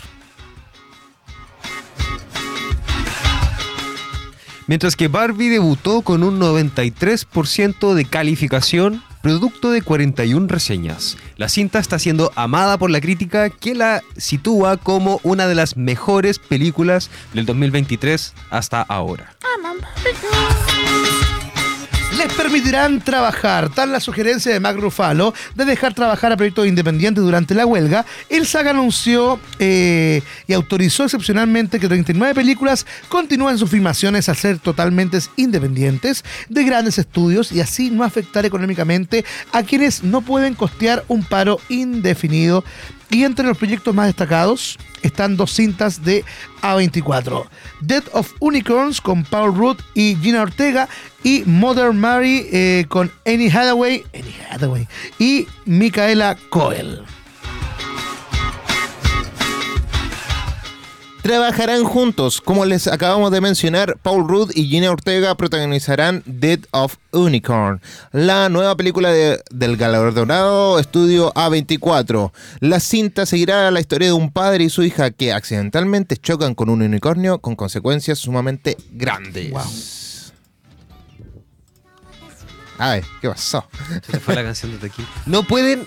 Mientras 4.67 4.97
que 4.97 5.09
Barbie 5.09 5.49
debutó 5.49 6.03
con 6.03 6.23
un 6.23 6.39
93% 6.39 7.95
de 7.95 8.05
calificación, 8.05 9.03
producto 9.23 9.71
de 9.71 9.83
41 9.83 10.47
reseñas. 10.49 11.17
La 11.37 11.49
cinta 11.49 11.79
está 11.79 11.99
siendo 11.99 12.33
amada 12.35 12.79
por 12.79 12.91
la 12.91 13.01
crítica 13.01 13.51
que 13.51 13.75
la 13.75 14.03
sitúa 14.17 14.77
como 14.77 15.21
una 15.23 15.47
de 15.47 15.55
las 15.55 15.77
mejores 15.77 16.39
películas 16.39 17.11
del 17.35 17.47
2023 17.47 18.35
hasta 18.51 18.83
ahora. 18.83 19.37
Les 22.21 22.35
permitirán 22.35 23.01
trabajar. 23.01 23.71
Tal 23.71 23.93
la 23.93 23.99
sugerencia 23.99 24.53
de 24.53 24.61
Mac 24.61 24.77
Ruffalo 24.77 25.33
de 25.55 25.65
dejar 25.65 25.95
trabajar 25.95 26.31
a 26.31 26.37
proyectos 26.37 26.67
independientes 26.67 27.25
durante 27.25 27.55
la 27.55 27.65
huelga. 27.65 28.05
El 28.29 28.47
SAG 28.47 28.69
anunció 28.69 29.41
eh, 29.59 30.21
y 30.47 30.53
autorizó 30.53 31.05
excepcionalmente 31.05 31.81
que 31.81 31.89
39 31.89 32.35
películas 32.35 32.85
continúen 33.09 33.57
sus 33.57 33.71
filmaciones 33.71 34.29
a 34.29 34.35
ser 34.35 34.59
totalmente 34.59 35.19
independientes 35.37 36.23
de 36.51 36.65
grandes 36.65 36.99
estudios 36.99 37.53
y 37.53 37.63
así 37.63 37.91
no 37.91 38.05
afectar 38.05 38.45
económicamente 38.45 39.25
a 39.53 39.63
quienes 39.63 40.05
no 40.05 40.21
pueden 40.21 40.55
costear 40.55 41.05
un 41.09 41.25
paro 41.25 41.59
indefinido. 41.71 42.65
Y 43.11 43.25
entre 43.25 43.45
los 43.45 43.59
proyectos 43.59 43.93
más 43.93 44.07
destacados 44.07 44.79
están 45.03 45.37
dos 45.37 45.53
cintas 45.53 46.05
de 46.05 46.25
A24. 46.63 47.49
Death 47.81 48.09
of 48.13 48.33
Unicorns 48.39 49.01
con 49.01 49.25
Paul 49.25 49.57
Rudd 49.57 49.79
y 49.95 50.17
Gina 50.23 50.43
Ortega 50.43 50.89
y 51.23 51.43
Mother 51.47 51.93
Mary 51.93 52.47
eh, 52.53 52.87
con 52.89 53.11
Annie 53.27 53.51
Hathaway, 53.51 54.05
Annie 54.15 54.37
Hathaway 54.51 54.89
y 55.19 55.47
Micaela 55.67 56.37
Coel. 56.51 57.03
Trabajarán 61.23 61.85
juntos, 61.85 62.41
como 62.41 62.65
les 62.65 62.87
acabamos 62.87 63.31
de 63.31 63.43
mencionar, 63.43 63.99
Paul 64.03 64.27
Rudd 64.27 64.53
y 64.55 64.65
Gina 64.69 64.91
Ortega 64.91 65.35
protagonizarán 65.35 66.23
Dead 66.25 66.61
of 66.71 66.97
Unicorn, 67.13 67.83
la 68.11 68.49
nueva 68.49 68.75
película 68.75 69.13
de- 69.13 69.39
del 69.51 69.77
galardonado 69.77 70.79
estudio 70.79 71.31
A24. 71.35 72.33
La 72.61 72.81
cinta 72.81 73.27
seguirá 73.27 73.71
la 73.71 73.81
historia 73.81 74.09
de 74.09 74.15
un 74.15 74.33
padre 74.33 74.65
y 74.65 74.71
su 74.71 74.83
hija 74.83 75.11
que 75.11 75.35
accidentalmente 75.35 76.17
chocan 76.17 76.55
con 76.55 76.71
un 76.71 76.81
unicornio 76.81 77.39
con 77.39 77.55
consecuencias 77.55 78.19
sumamente 78.19 78.79
grandes. 78.91 79.51
Wow. 79.51 79.61
A 82.81 82.93
ver, 82.93 83.05
¿qué 83.21 83.29
pasó? 83.29 83.69
Se 83.89 84.01
te 84.01 84.19
fue 84.19 84.35
la 84.35 84.43
canción 84.43 84.81
de 84.81 84.87
aquí. 84.87 85.05
No 85.27 85.43
pueden. 85.43 85.85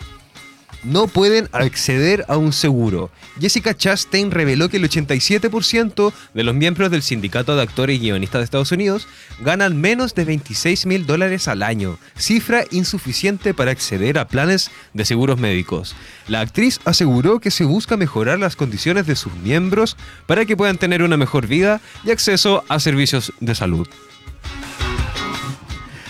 No 0.83 1.07
pueden 1.07 1.47
acceder 1.53 2.25
a 2.27 2.35
un 2.35 2.51
seguro. 2.51 3.09
Jessica 3.39 3.73
Chastain 3.73 4.31
reveló 4.31 4.67
que 4.67 4.75
el 4.77 4.89
87% 4.89 6.13
de 6.33 6.43
los 6.43 6.53
miembros 6.53 6.91
del 6.91 7.01
sindicato 7.01 7.55
de 7.55 7.61
actores 7.61 7.95
y 7.95 7.99
guionistas 7.99 8.41
de 8.41 8.43
Estados 8.43 8.73
Unidos 8.73 9.07
ganan 9.39 9.79
menos 9.79 10.13
de 10.13 10.25
26 10.25 10.85
mil 10.85 11.05
dólares 11.05 11.47
al 11.47 11.63
año, 11.63 11.97
cifra 12.17 12.65
insuficiente 12.69 13.53
para 13.53 13.71
acceder 13.71 14.19
a 14.19 14.27
planes 14.27 14.71
de 14.93 15.05
seguros 15.05 15.39
médicos. 15.39 15.95
La 16.27 16.41
actriz 16.41 16.81
aseguró 16.83 17.39
que 17.39 17.49
se 17.49 17.63
busca 17.63 17.95
mejorar 17.95 18.39
las 18.39 18.57
condiciones 18.57 19.07
de 19.07 19.15
sus 19.15 19.33
miembros 19.37 19.95
para 20.27 20.45
que 20.45 20.57
puedan 20.57 20.77
tener 20.77 21.01
una 21.01 21.15
mejor 21.15 21.47
vida 21.47 21.79
y 22.03 22.11
acceso 22.11 22.65
a 22.67 22.81
servicios 22.81 23.31
de 23.39 23.55
salud. 23.55 23.87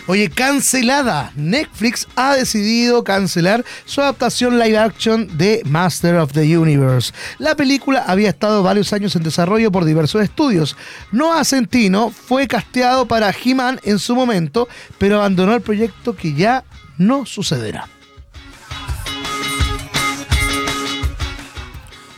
Oye, 0.06 0.30
cancelada. 0.30 1.32
Netflix 1.36 2.08
ha 2.18 2.36
decidido 2.36 3.06
cancelar 3.06 3.64
su 3.86 4.02
adaptación 4.02 4.60
live 4.60 4.78
action 4.78 5.38
de 5.38 5.62
Master 5.66 6.16
of 6.18 6.34
the 6.34 6.58
Universe. 6.58 7.14
La 7.38 7.56
película 7.56 8.04
había 8.06 8.30
estado 8.30 8.64
varios 8.64 8.92
años 8.92 9.16
en 9.16 9.24
desarrollo 9.24 9.72
por 9.72 9.86
diversos 9.86 10.22
estudios. 10.22 10.76
Noah 11.14 11.46
Centino 11.46 12.12
fue 12.12 12.48
casteado 12.50 13.08
para 13.08 13.32
He-Man 13.32 13.80
en 13.84 13.98
su 13.98 14.14
momento, 14.14 14.68
pero 14.98 15.20
abandonó 15.20 15.56
el 15.56 15.62
proyecto 15.62 16.18
que 16.18 16.34
ya 16.34 16.66
no 16.98 17.26
sucederá. 17.26 17.88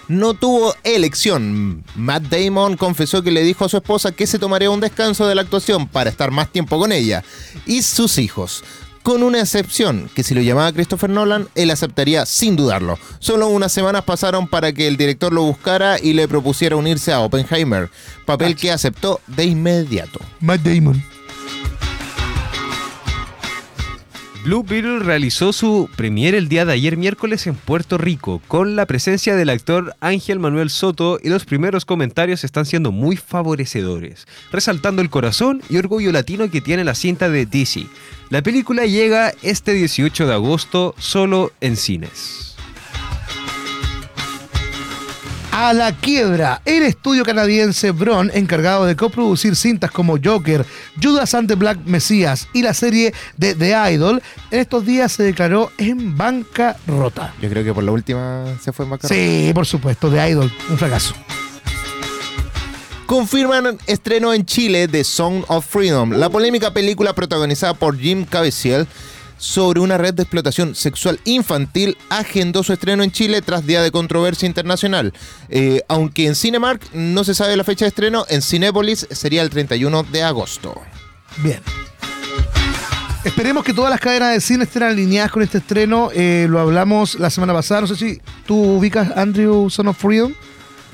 No 0.08 0.34
tuvo 0.34 0.76
elección. 0.84 1.84
Matt 1.96 2.24
Damon 2.24 2.78
confesó 2.78 3.22
que 3.24 3.32
le 3.32 3.44
dijo 3.44 3.66
a 3.66 3.70
su 3.70 3.78
esposa 3.78 4.12
que 4.12 4.28
se 4.28 4.40
tomaría 4.40 4.70
un 4.70 4.80
descanso 4.80 5.28
de 5.28 5.36
la 5.36 5.42
actuación 5.42 5.88
para 5.88 6.10
estar 6.10 6.32
más 6.32 6.52
tiempo 6.52 6.80
con 6.80 6.92
ella 6.92 7.24
y 7.66 7.82
sus 7.82 8.18
hijos. 8.18 8.64
Con 9.04 9.22
una 9.22 9.40
excepción, 9.40 10.10
que 10.16 10.24
si 10.24 10.34
lo 10.34 10.42
llamaba 10.42 10.74
Christopher 10.74 11.12
Nolan, 11.12 11.48
él 11.54 11.70
aceptaría 11.70 12.26
sin 12.26 12.56
dudarlo. 12.56 12.98
Solo 13.20 13.50
unas 13.50 13.72
semanas 13.72 14.04
pasaron 14.04 14.48
para 14.48 14.74
que 14.74 14.88
el 14.88 14.98
director 14.98 15.32
lo 15.32 15.44
buscara 15.44 16.00
y 16.02 16.14
le 16.14 16.28
propusiera 16.28 16.76
unirse 16.76 17.14
a 17.14 17.20
Oppenheimer, 17.20 17.92
papel 18.26 18.56
que 18.56 18.72
aceptó 18.72 19.22
de 19.28 19.46
inmediato. 19.46 20.20
Matt 20.40 20.62
Damon. 20.62 21.04
Blue 24.46 24.62
Beetle 24.62 25.00
realizó 25.00 25.52
su 25.54 25.90
premier 25.96 26.36
el 26.36 26.48
día 26.48 26.66
de 26.66 26.74
ayer 26.74 26.98
miércoles 26.98 27.48
en 27.48 27.56
Puerto 27.56 27.98
Rico, 27.98 28.44
con 28.48 28.76
la 28.76 28.86
presencia 28.86 29.36
del 29.36 29.50
actor 29.50 29.96
Ángel 30.02 30.38
Manuel 30.38 30.70
Soto 30.70 31.18
y 31.20 31.30
los 31.30 31.46
primeros 31.46 31.84
comentarios 31.84 32.44
están 32.44 32.68
siendo 32.68 32.92
muy 32.92 33.18
favorecedores, 33.18 34.28
resaltando 34.52 35.02
el 35.02 35.10
corazón 35.10 35.64
y 35.68 35.78
orgullo 35.78 36.12
latino 36.12 36.52
que 36.52 36.62
tiene 36.62 36.84
la 36.84 36.94
cinta 36.94 37.28
de 37.28 37.48
DC. 37.48 37.88
La 38.30 38.44
película 38.44 38.86
llega 38.86 39.34
este 39.42 39.74
18 39.74 40.28
de 40.28 40.34
agosto 40.36 40.94
solo 41.00 41.52
en 41.60 41.76
cines. 41.76 42.55
A 45.58 45.72
la 45.72 45.94
quiebra, 45.94 46.62
el 46.66 46.84
estudio 46.84 47.24
canadiense 47.24 47.92
Bron, 47.92 48.30
encargado 48.34 48.86
de 48.86 48.98
coproducir 48.98 49.56
cintas 49.56 49.90
como 49.90 50.18
Joker, 50.22 50.66
Judas 51.02 51.34
and 51.34 51.48
the 51.48 51.56
Black 51.56 51.80
Messiah 51.86 52.36
y 52.52 52.62
la 52.62 52.74
serie 52.74 53.14
de 53.38 53.56
The 53.56 53.74
Idol, 53.94 54.22
en 54.52 54.60
estos 54.60 54.86
días 54.86 55.14
se 55.14 55.24
declaró 55.24 55.72
en 55.78 56.18
bancarrota. 56.18 57.34
Yo 57.42 57.50
creo 57.50 57.64
que 57.64 57.74
por 57.74 57.86
la 57.86 57.94
última 57.94 58.44
se 58.62 58.74
fue 58.74 58.84
en 58.84 58.92
bancarrota. 58.92 59.16
Sí, 59.16 59.52
por 59.54 59.66
supuesto, 59.66 60.12
The 60.12 60.30
Idol, 60.30 60.52
un 60.70 60.78
fracaso. 60.78 61.16
Confirman 63.06 63.78
estreno 63.88 64.34
en 64.34 64.46
Chile 64.46 64.88
de 64.88 65.06
Song 65.06 65.46
of 65.48 65.66
Freedom, 65.66 66.12
la 66.12 66.30
polémica 66.30 66.74
película 66.74 67.16
protagonizada 67.16 67.76
por 67.76 67.98
Jim 67.98 68.26
Caviezel 68.26 68.88
sobre 69.38 69.80
una 69.80 69.98
red 69.98 70.14
de 70.14 70.24
explotación 70.24 70.76
sexual 70.76 71.20
infantil 71.26 71.98
agendó 72.10 72.64
su 72.64 72.74
estreno 72.74 73.04
en 73.04 73.12
Chile 73.12 73.42
tras 73.42 73.66
día 73.66 73.82
de 73.82 73.92
controversia 73.92 74.48
internacional. 74.48 75.14
Eh, 75.50 75.82
aunque 75.88 76.28
en 76.28 76.36
Cinemark 76.36 76.82
no 76.94 77.24
se 77.24 77.36
sabe 77.36 77.56
la 77.56 77.64
fecha 77.64 77.86
de 77.86 77.90
estreno, 77.90 78.26
en 78.30 78.42
Cinépolis 78.42 79.08
sería 79.12 79.42
el 79.42 79.50
31 79.50 80.04
de 80.04 80.24
agosto. 80.24 80.82
Bien. 81.38 81.62
Esperemos 83.26 83.64
que 83.64 83.74
todas 83.74 83.90
las 83.90 84.00
cadenas 84.00 84.34
de 84.34 84.40
cine 84.40 84.66
estén 84.66 84.84
alineadas 84.84 85.32
con 85.32 85.42
este 85.42 85.58
estreno. 85.58 86.10
Eh, 86.14 86.46
lo 86.48 86.60
hablamos 86.60 87.16
la 87.16 87.32
semana 87.32 87.54
pasada. 87.54 87.82
No 87.82 87.88
sé 87.88 87.96
si 87.96 88.22
tú 88.46 88.56
ubicas 88.78 89.18
Andrew 89.18 89.68
Son 89.72 89.88
of 89.88 89.98
Freedom. 89.98 90.32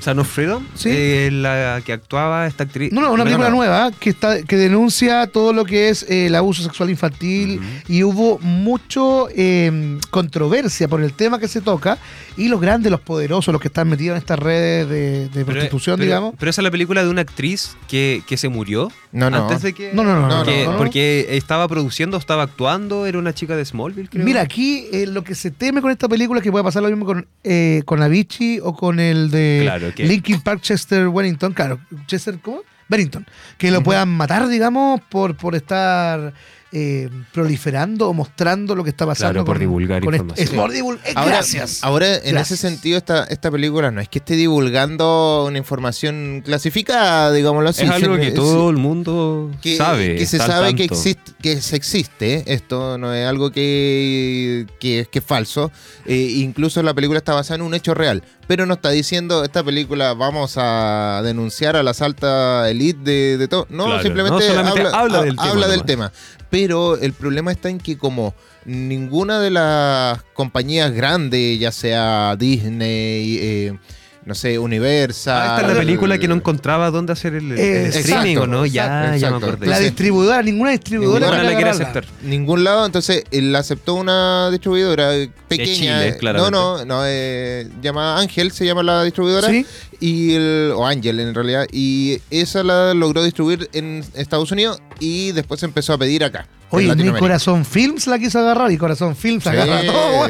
Son 0.02 0.18
of 0.18 0.28
Freedom, 0.28 0.64
Sí. 0.74 0.88
eh, 0.92 1.30
la 1.32 1.80
que 1.84 1.92
actuaba 1.92 2.46
esta 2.46 2.64
actriz. 2.64 2.92
No, 2.92 3.00
no, 3.00 3.12
una 3.12 3.24
película 3.24 3.48
no. 3.50 3.56
nueva 3.56 3.90
que 3.92 4.10
está 4.10 4.42
que 4.42 4.56
denuncia 4.56 5.26
todo 5.28 5.52
lo 5.52 5.64
que 5.64 5.88
es 5.88 6.02
eh, 6.10 6.26
el 6.26 6.34
abuso 6.34 6.62
sexual 6.62 6.90
infantil 6.90 7.60
y 7.88 8.02
hubo 8.02 8.38
mucho 8.40 9.28
eh, 9.34 9.98
controversia 10.10 10.88
por 10.88 11.02
el 11.02 11.12
tema 11.12 11.38
que 11.38 11.48
se 11.48 11.60
toca 11.60 11.98
y 12.36 12.48
los 12.48 12.60
grandes, 12.60 12.90
los 12.90 13.00
poderosos, 13.00 13.52
los 13.52 13.60
que 13.60 13.68
están 13.68 13.88
metidos 13.88 14.16
en 14.16 14.18
estas 14.18 14.38
redes 14.38 14.88
de, 14.88 15.28
de 15.28 15.44
Pero- 15.44 15.46
prostitución, 15.46 15.96
pero- 15.96 16.04
digamos. 16.06 16.34
Pero 16.38 16.50
esa 16.50 16.60
es 16.60 16.64
la 16.64 16.70
película 16.70 17.04
de 17.04 17.10
una 17.10 17.20
actriz 17.22 17.76
que, 17.88 18.22
que 18.26 18.36
se 18.36 18.48
murió 18.48 18.90
No, 19.12 19.30
no. 19.30 19.42
antes 19.44 19.62
de 19.62 19.72
que. 19.72 19.92
No, 19.92 20.02
no, 20.04 20.14
no, 20.20 20.28
no, 20.28 20.36
porque, 20.38 20.64
no, 20.64 20.72
no. 20.72 20.78
porque 20.78 21.26
estaba 21.30 21.68
produciendo, 21.68 22.16
estaba 22.16 22.42
actuando, 22.44 23.06
era 23.06 23.18
una 23.18 23.32
chica 23.34 23.54
de 23.56 23.64
Smallville, 23.64 24.08
creo. 24.08 24.24
Mira, 24.24 24.40
aquí 24.40 24.86
eh, 24.92 25.06
lo 25.06 25.22
que 25.22 25.34
se 25.34 25.50
teme 25.50 25.80
con 25.82 25.90
esta 25.90 26.08
película 26.08 26.40
es 26.40 26.44
que 26.44 26.50
puede 26.50 26.64
pasar 26.64 26.82
lo 26.82 26.88
mismo 26.88 27.04
con, 27.04 27.26
eh, 27.44 27.82
con 27.84 28.02
Avicii 28.02 28.60
o 28.62 28.74
con 28.74 28.98
el 28.98 29.30
de 29.30 29.60
Claro, 29.62 29.91
Linkin 29.96 30.40
Park 30.40 30.60
Chester 30.60 31.08
Wellington, 31.08 31.52
claro, 31.52 31.80
Chester, 32.06 32.38
¿cómo? 32.40 32.60
Bennington, 32.88 33.26
que 33.56 33.70
lo 33.70 33.82
puedan 33.82 34.10
matar, 34.10 34.48
digamos, 34.48 35.00
por, 35.08 35.36
por 35.36 35.54
estar 35.54 36.34
eh, 36.74 37.10
proliferando 37.32 38.08
o 38.08 38.14
mostrando 38.14 38.74
lo 38.74 38.82
que 38.84 38.90
está 38.90 39.04
pasando. 39.06 39.32
Claro, 39.32 39.44
por 39.44 39.56
con- 39.56 39.60
divulgar 39.60 40.02
con 40.02 40.14
información. 40.14 40.48
Es 40.48 40.54
por 40.54 40.70
divul- 40.72 40.98
eh, 41.04 41.12
Ahora, 41.14 41.30
gracias. 41.36 41.84
ahora 41.84 42.14
en 42.16 42.32
Gracias. 42.32 42.52
ese 42.60 42.68
sentido, 42.68 42.96
esta, 42.98 43.24
esta 43.24 43.50
película 43.50 43.90
no 43.90 44.00
es 44.00 44.08
que 44.08 44.18
esté 44.20 44.36
divulgando 44.36 45.44
una 45.46 45.58
información 45.58 46.42
clasificada, 46.44 47.30
digámoslo 47.32 47.68
así. 47.68 47.84
es 47.84 47.90
algo 47.90 48.16
que 48.16 48.28
Es- 48.28 48.34
todo 48.34 48.70
el 48.70 48.76
mundo 48.78 49.50
que, 49.60 49.76
sabe. 49.76 50.16
que 50.16 50.26
se 50.26 50.38
sabe 50.38 50.74
que 50.74 50.84
existe, 50.84 51.32
que 51.42 51.60
se 51.60 51.76
existe. 51.76 52.44
Esto 52.52 52.96
no 52.98 53.12
es 53.12 53.26
algo 53.28 53.50
que, 53.50 54.66
que, 54.80 55.06
que 55.10 55.18
es 55.18 55.24
falso. 55.24 55.70
Eh, 56.06 56.34
incluso 56.38 56.82
la 56.82 56.94
película 56.94 57.18
está 57.18 57.34
basada 57.34 57.56
en 57.56 57.62
un 57.62 57.74
hecho 57.74 57.94
real. 57.94 58.22
Pero 58.48 58.66
no 58.66 58.74
está 58.74 58.90
diciendo 58.90 59.44
esta 59.44 59.62
película 59.62 60.14
vamos 60.14 60.54
a 60.56 61.20
denunciar 61.24 61.76
a 61.76 61.82
la 61.82 61.92
alta 62.00 62.68
elite 62.68 62.98
de, 63.02 63.38
de 63.38 63.48
todo. 63.48 63.66
No, 63.70 63.84
Claro, 63.84 64.02
simplemente, 64.02 64.48
no 64.54 64.60
habla, 64.68 64.90
habla 64.90 65.18
ha- 65.18 65.22
del 65.22 65.36
tema 65.36 65.50
habla 65.50 65.68
del 65.68 65.84
tema. 65.84 66.12
Pero 66.52 66.98
el 66.98 67.14
problema 67.14 67.50
está 67.50 67.70
en 67.70 67.78
que 67.78 67.96
como 67.96 68.34
ninguna 68.66 69.40
de 69.40 69.50
las 69.50 70.22
compañías 70.34 70.92
grandes, 70.92 71.58
ya 71.58 71.72
sea 71.72 72.36
Disney, 72.38 73.38
eh, 73.40 73.78
no 74.24 74.34
sé, 74.34 74.58
Universal... 74.58 75.36
Ah, 75.42 75.56
esta 75.56 75.62
es 75.68 75.74
la 75.74 75.80
película 75.80 76.18
que 76.18 76.28
no 76.28 76.34
encontraba 76.34 76.90
dónde 76.90 77.12
hacer 77.12 77.34
el, 77.34 77.52
el 77.52 77.58
Eh, 77.58 77.86
streaming, 77.88 78.36
¿o 78.36 78.46
no? 78.46 78.64
exacto, 78.64 79.12
Ya, 79.12 79.16
ya 79.16 79.30
me 79.30 79.36
acordé. 79.38 79.66
la 79.66 79.78
distribuidora, 79.80 80.42
ninguna 80.42 80.70
distribuidora 80.70 81.26
Ninguna 81.26 81.42
la 81.42 81.48
quiere 81.56 81.70
agarrarla. 81.70 81.88
aceptar. 82.00 82.04
ningún 82.24 82.64
lado, 82.64 82.86
entonces 82.86 83.24
él 83.30 83.54
aceptó 83.56 83.94
una 83.94 84.50
distribuidora 84.50 85.10
pequeña. 85.48 85.74
Chile, 85.74 86.08
eh, 86.08 86.16
claramente. 86.16 86.50
No, 86.52 86.78
no, 86.78 86.84
no, 86.84 87.02
eh, 87.06 87.68
llama 87.82 88.18
Ángel, 88.18 88.52
se 88.52 88.64
llama 88.64 88.82
la 88.82 89.02
distribuidora. 89.04 89.48
Sí. 89.48 89.66
Y 90.00 90.34
el, 90.34 90.72
o 90.76 90.86
Ángel 90.86 91.18
en 91.20 91.34
realidad. 91.34 91.66
Y 91.72 92.20
esa 92.30 92.62
la 92.62 92.94
logró 92.94 93.22
distribuir 93.22 93.68
en 93.72 94.04
Estados 94.14 94.50
Unidos 94.52 94.80
y 95.00 95.32
después 95.32 95.62
empezó 95.62 95.92
a 95.94 95.98
pedir 95.98 96.24
acá. 96.24 96.46
Oye, 96.72 96.84
ni 96.84 96.88
Latinoamérica. 96.90 97.20
Corazón 97.20 97.64
Films 97.64 98.06
la 98.06 98.18
quiso 98.18 98.38
agarrar 98.38 98.70
y 98.72 98.76
Corazón 98.78 99.14
Films 99.16 99.44
Sí. 99.44 99.50
agarra 99.50 99.80
todo. 99.86 100.28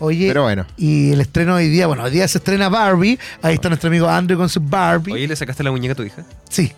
Oye, 0.00 0.28
Pero 0.28 0.42
bueno. 0.44 0.64
y 0.76 1.12
el 1.12 1.20
estreno 1.20 1.56
hoy 1.56 1.68
día, 1.68 1.86
bueno, 1.88 2.04
hoy 2.04 2.10
día 2.10 2.26
se 2.28 2.38
estrena 2.38 2.68
Barbie. 2.68 3.18
Ahí 3.42 3.54
está 3.54 3.68
nuestro 3.68 3.88
amigo 3.88 4.08
Andrew 4.08 4.38
con 4.38 4.48
su 4.48 4.60
Barbie. 4.60 5.12
Oye, 5.12 5.26
¿le 5.28 5.34
sacaste 5.36 5.62
la 5.62 5.70
muñeca 5.70 5.92
a 5.92 5.96
tu 5.96 6.02
hija? 6.04 6.24
sí. 6.48 6.72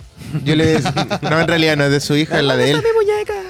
Yo 0.45 0.55
le 0.55 0.81
No, 1.23 1.41
en 1.41 1.49
realidad 1.49 1.77
no 1.77 1.85
es 1.85 1.91
de 1.91 1.99
su 2.01 2.15
hija, 2.15 2.39
es 2.39 2.45
la 2.45 2.57
de 2.57 2.71
él. 2.73 2.83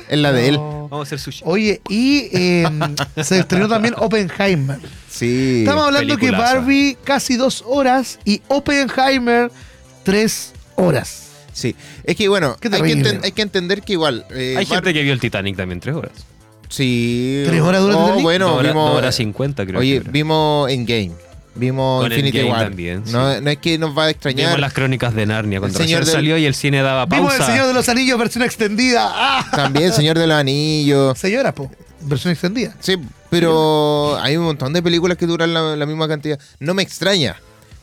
Es 0.09 0.18
la 0.18 0.33
de 0.33 0.48
él. 0.48 0.56
Vamos 0.56 1.00
a 1.00 1.02
hacer 1.02 1.18
sushi. 1.18 1.42
Oye, 1.44 1.80
y 1.88 2.28
eh, 2.33 2.68
se 3.22 3.40
estrenó 3.40 3.68
también 3.68 3.94
Oppenheimer. 3.98 4.78
Sí. 5.09 5.61
Estamos 5.61 5.87
hablando 5.87 6.16
que. 6.16 6.30
Barbie 6.30 6.96
casi 7.04 7.37
dos 7.37 7.64
horas 7.66 8.18
y 8.24 8.40
Oppenheimer 8.48 9.50
tres 10.04 10.52
horas. 10.76 11.30
Sí. 11.52 11.74
Es 12.04 12.16
que 12.16 12.28
bueno, 12.28 12.56
Qué 12.60 12.68
hay 12.68 12.72
que, 12.72 12.78
terrible. 12.88 13.10
enten- 13.10 13.24
hay 13.24 13.32
que 13.32 13.42
entender 13.42 13.82
que 13.82 13.92
igual. 13.94 14.24
eh, 14.30 14.54
Hay 14.58 14.66
gente 14.66 14.92
que 14.92 15.02
vio 15.02 15.12
el 15.12 15.20
Titanic 15.20 15.56
también 15.56 15.80
tres 15.80 15.94
horas. 15.94 16.12
Sí. 16.68 17.42
¿Tres 17.46 17.60
horas 17.60 17.80
dura 17.82 17.94
el 17.94 17.98
Oh, 17.98 18.04
Titanic? 18.04 18.22
bueno, 18.22 18.46
dos, 18.48 18.58
horas, 18.58 18.72
vimos. 18.72 18.88
dos 18.90 18.98
horas 18.98 19.14
cincuenta, 19.16 19.66
creo 19.66 19.80
Oye, 19.80 19.90
que 19.90 19.96
era. 20.02 20.10
vimos 20.10 20.70
Endgame. 20.70 21.12
Vimos 21.56 22.02
Con 22.04 22.12
Infinity 22.12 22.38
Endgame 22.38 22.56
War. 22.58 22.68
también, 22.68 23.02
sí. 23.04 23.12
no, 23.12 23.40
no 23.40 23.50
es 23.50 23.58
que 23.58 23.76
nos 23.76 23.98
va 23.98 24.04
a 24.04 24.10
extrañar. 24.10 24.46
Vimos 24.46 24.60
las 24.60 24.72
crónicas 24.72 25.12
de 25.14 25.26
Narnia 25.26 25.58
cuando 25.58 25.76
El 25.78 25.84
señor 25.84 26.00
recién 26.00 26.12
del- 26.14 26.22
salió 26.22 26.38
y 26.38 26.46
el 26.46 26.54
cine 26.54 26.80
daba 26.80 27.06
Vimos 27.06 27.30
pausa. 27.34 27.44
el 27.44 27.50
Señor 27.52 27.66
de 27.66 27.74
los 27.74 27.88
Anillos 27.88 28.18
versión 28.20 28.44
extendida. 28.44 29.10
¡Ah! 29.12 29.46
También 29.50 29.92
Señor 29.92 30.16
de 30.16 30.28
los 30.28 30.36
Anillos. 30.36 31.18
Señora, 31.18 31.52
po. 31.52 31.68
Versión 32.02 32.30
extendida. 32.32 32.74
Sí, 32.78 32.94
pero 33.30 34.16
hay 34.22 34.36
un 34.36 34.44
montón 34.44 34.72
de 34.72 34.80
películas 34.80 35.18
que 35.18 35.26
duran 35.26 35.52
la, 35.52 35.74
la 35.76 35.86
misma 35.86 36.06
cantidad. 36.06 36.38
No 36.60 36.72
me 36.72 36.82
extraña. 36.84 37.36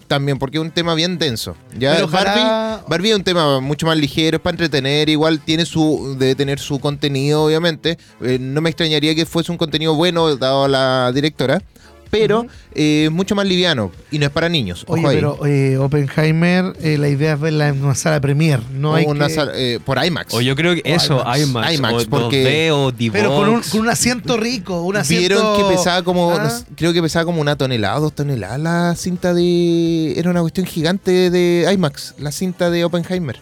También, 0.08 0.40
porque 0.40 0.58
es 0.58 0.62
un 0.64 0.72
tema 0.72 0.94
bien 0.96 1.18
denso. 1.18 1.56
Ya 1.78 1.94
Pero 1.94 2.06
ojalá- 2.06 2.34
Barbie, 2.34 2.84
Barbie 2.90 3.10
es 3.10 3.16
un 3.18 3.24
tema 3.24 3.60
mucho 3.60 3.86
más 3.88 3.98
ligero, 3.98 4.38
es 4.38 4.42
para 4.42 4.54
entretener, 4.54 5.10
igual 5.10 5.42
tiene 5.42 5.66
su, 5.66 6.16
debe 6.18 6.34
tener 6.36 6.60
su 6.60 6.80
contenido, 6.80 7.44
obviamente. 7.44 7.98
Eh, 8.22 8.38
no 8.40 8.62
me 8.62 8.70
extrañaría 8.70 9.14
que 9.16 9.26
fuese 9.26 9.52
un 9.52 9.58
contenido 9.58 9.94
bueno, 9.96 10.36
dado 10.38 10.64
a 10.64 10.68
la 10.70 11.12
directora, 11.14 11.62
pero 12.10 12.46
eh, 12.74 13.06
es 13.06 13.12
mucho 13.12 13.36
más 13.36 13.46
liviano 13.46 13.92
y 14.12 14.20
no 14.20 14.26
es 14.26 14.32
para 14.32 14.50
niños. 14.50 14.84
Oye, 14.88 15.02
ojo 15.02 15.10
ahí. 15.10 15.16
pero 15.18 15.46
eh, 15.46 15.78
Oppenheimer, 15.78 16.74
eh, 16.82 16.98
la 16.98 17.10
idea 17.10 17.34
es 17.34 17.40
verla 17.40 17.68
en 17.70 17.84
una 17.84 17.96
sala 17.96 18.20
premier. 18.22 18.62
No 18.74 18.92
O 18.92 18.96
hay 18.96 19.06
una 19.06 19.28
que- 19.28 19.34
sala- 19.34 19.52
eh, 19.56 19.80
por 19.84 20.04
IMAX. 20.04 20.34
O 20.34 20.42
yo 20.42 20.56
creo 20.56 20.76
que 20.76 20.82
O 20.92 20.96
eso, 20.96 21.20
IMAX. 21.22 21.40
IMAX, 21.44 21.74
IMAX, 21.74 21.94
o 22.06 22.10
porque- 22.10 22.70
2D 22.70 23.10
o. 23.10 23.12
Pero 23.12 23.36
con 23.36 23.50
un, 23.50 23.62
con 23.62 23.82
un 23.82 23.90
asiento 23.90 24.38
rico, 24.38 24.82
un 24.82 24.96
asiento... 24.98 25.36
Vieron 25.36 25.58
que 25.58 25.76
pesaba 25.76 26.04
como, 26.04 26.32
Ah. 26.32 26.44
no 26.44 26.76
creo 26.76 26.94
que 26.94 27.02
pesaba 27.02 27.26
como 27.26 27.42
una 27.42 27.56
tonelada, 27.56 28.00
dos 28.00 28.14
toneladas 28.14 28.60
la 28.60 28.96
cinta 28.96 29.34
de... 29.34 30.14
Era 30.18 30.30
una 30.30 30.42
cuestión 30.42 30.66
gigante 30.66 31.30
de 31.30 31.70
IMAX, 31.74 32.16
la 32.20 32.32
cinta 32.32 32.70
de 32.70 32.86
Oppenheimer. 32.86 33.40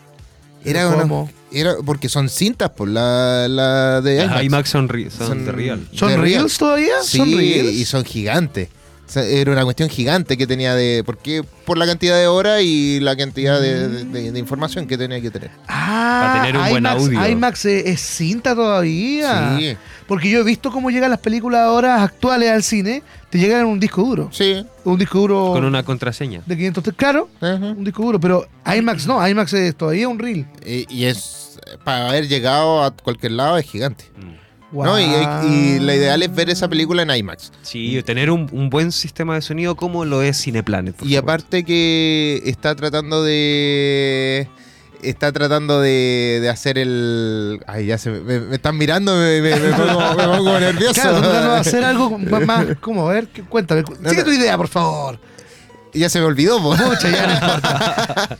Era 0.63 0.89
¿Pero 0.89 1.03
una-? 1.05 1.31
Era 1.59 1.75
porque 1.85 2.09
son 2.09 2.29
cintas, 2.29 2.69
por 2.71 2.87
la, 2.89 3.47
la 3.47 4.01
de 4.01 4.17
Las 4.17 4.25
IMAX. 4.27 4.43
IMAX 4.45 4.69
son, 4.69 4.89
ri- 4.89 5.09
son 5.09 5.27
Son- 5.27 5.45
de 5.45 5.51
real. 5.51 5.87
¿Son 5.93 6.09
de 6.09 6.17
real. 6.17 6.39
reels 6.41 6.57
todavía? 6.57 6.93
Sí, 7.03 7.17
¿Son 7.17 7.31
reels? 7.31 7.71
y 7.73 7.85
son 7.85 8.03
gigantes. 8.05 8.69
O 9.07 9.11
sea, 9.11 9.23
era 9.23 9.51
una 9.51 9.63
cuestión 9.63 9.87
gigante 9.87 10.35
que 10.35 10.47
tenía 10.47 10.73
de... 10.73 11.03
Porque 11.05 11.43
por 11.65 11.77
la 11.77 11.85
cantidad 11.85 12.17
de 12.19 12.25
horas 12.25 12.61
y 12.63 12.99
la 13.01 13.15
cantidad 13.15 13.61
de, 13.61 13.87
de- 13.87 14.03
de- 14.05 14.31
de 14.31 14.39
información 14.39 14.87
que 14.87 14.97
tenía 14.97 15.21
que 15.21 15.29
tener. 15.29 15.51
Ah, 15.67 16.21
Para 16.33 16.41
tener 16.45 16.57
un 16.59 16.69
buen 16.69 16.83
IMAX, 16.83 17.01
audio. 17.03 17.27
IMAX 17.29 17.65
es, 17.65 17.85
es 17.85 18.01
cinta 18.01 18.55
todavía. 18.55 19.57
Sí, 19.59 19.77
Porque 20.07 20.29
yo 20.29 20.39
he 20.39 20.43
visto 20.43 20.71
cómo 20.71 20.89
llegan 20.91 21.09
las 21.09 21.19
películas 21.19 21.61
ahora 21.61 22.03
actuales 22.03 22.49
al 22.51 22.61
cine. 22.63 23.01
Te 23.29 23.39
llegan 23.39 23.61
en 23.61 23.65
un 23.67 23.79
disco 23.79 24.03
duro. 24.03 24.29
sí. 24.31 24.65
Un 24.83 24.99
disco 24.99 25.17
duro 25.19 25.51
Con 25.53 25.65
una 25.65 25.81
contraseña. 25.83 26.43
de 26.45 26.55
500... 26.55 26.93
Claro, 26.95 27.27
ajá. 27.41 27.55
un 27.55 27.83
disco 27.83 28.03
duro. 28.03 28.19
Pero 28.19 28.47
IMAX 28.65 29.07
no, 29.07 29.27
IMAX 29.27 29.53
es 29.53 29.75
todavía 29.75 30.07
un 30.07 30.19
reel. 30.19 30.45
Y, 30.65 30.85
y 30.93 31.05
es... 31.05 31.59
Para 31.83 32.09
haber 32.09 32.27
llegado 32.27 32.83
a 32.83 32.91
cualquier 32.91 33.31
lado 33.31 33.57
es 33.57 33.65
gigante. 33.65 34.05
Mm. 34.15 34.35
¿no? 34.83 34.99
Y, 34.99 35.05
Guau. 35.05 35.47
y 35.51 35.79
la 35.79 35.95
ideal 35.95 36.21
es 36.21 36.35
ver 36.35 36.49
esa 36.49 36.67
película 36.67 37.01
en 37.01 37.09
IMAX. 37.09 37.51
Sí, 37.63 37.99
tener 38.05 38.29
un, 38.29 38.47
un 38.51 38.69
buen 38.69 38.91
sistema 38.91 39.33
de 39.35 39.41
sonido 39.41 39.75
como 39.75 40.05
lo 40.05 40.21
es 40.21 40.39
Cineplanet. 40.41 40.95
Y 40.95 40.97
supuesto. 40.99 41.19
aparte 41.19 41.63
que 41.63 42.41
está 42.45 42.75
tratando 42.75 43.23
de. 43.23 44.47
Está 45.01 45.31
tratando 45.31 45.81
de, 45.81 46.39
de 46.41 46.49
hacer 46.49 46.77
el. 46.77 47.61
Ay, 47.67 47.85
ya 47.87 47.97
se 47.97 48.09
me, 48.11 48.39
me- 48.39 48.55
están 48.55 48.77
mirando, 48.77 49.15
me, 49.15 49.41
me- 49.41 49.55
me 49.55 49.69
pongo, 49.73 50.15
me 50.15 50.23
pongo 50.37 50.59
nervioso. 50.59 50.93
Claro, 51.01 51.19
tratando 51.21 51.53
de 51.53 51.59
hacer 51.59 51.83
algo 51.83 52.17
más... 52.45 52.65
¿Cómo? 52.81 53.09
A 53.09 53.13
ver, 53.13 53.27
¿qué- 53.27 53.43
cuéntame. 53.43 53.83
Sigue 54.07 54.23
tu 54.23 54.31
idea, 54.31 54.57
por 54.57 54.67
favor. 54.67 55.19
ya 55.93 56.09
se 56.09 56.19
me 56.19 56.25
olvidó, 56.25 56.61
po. 56.61 56.75
Pucha, 56.75 57.09
ya 57.09 57.27
no 57.27 57.33
importa. 57.47 58.37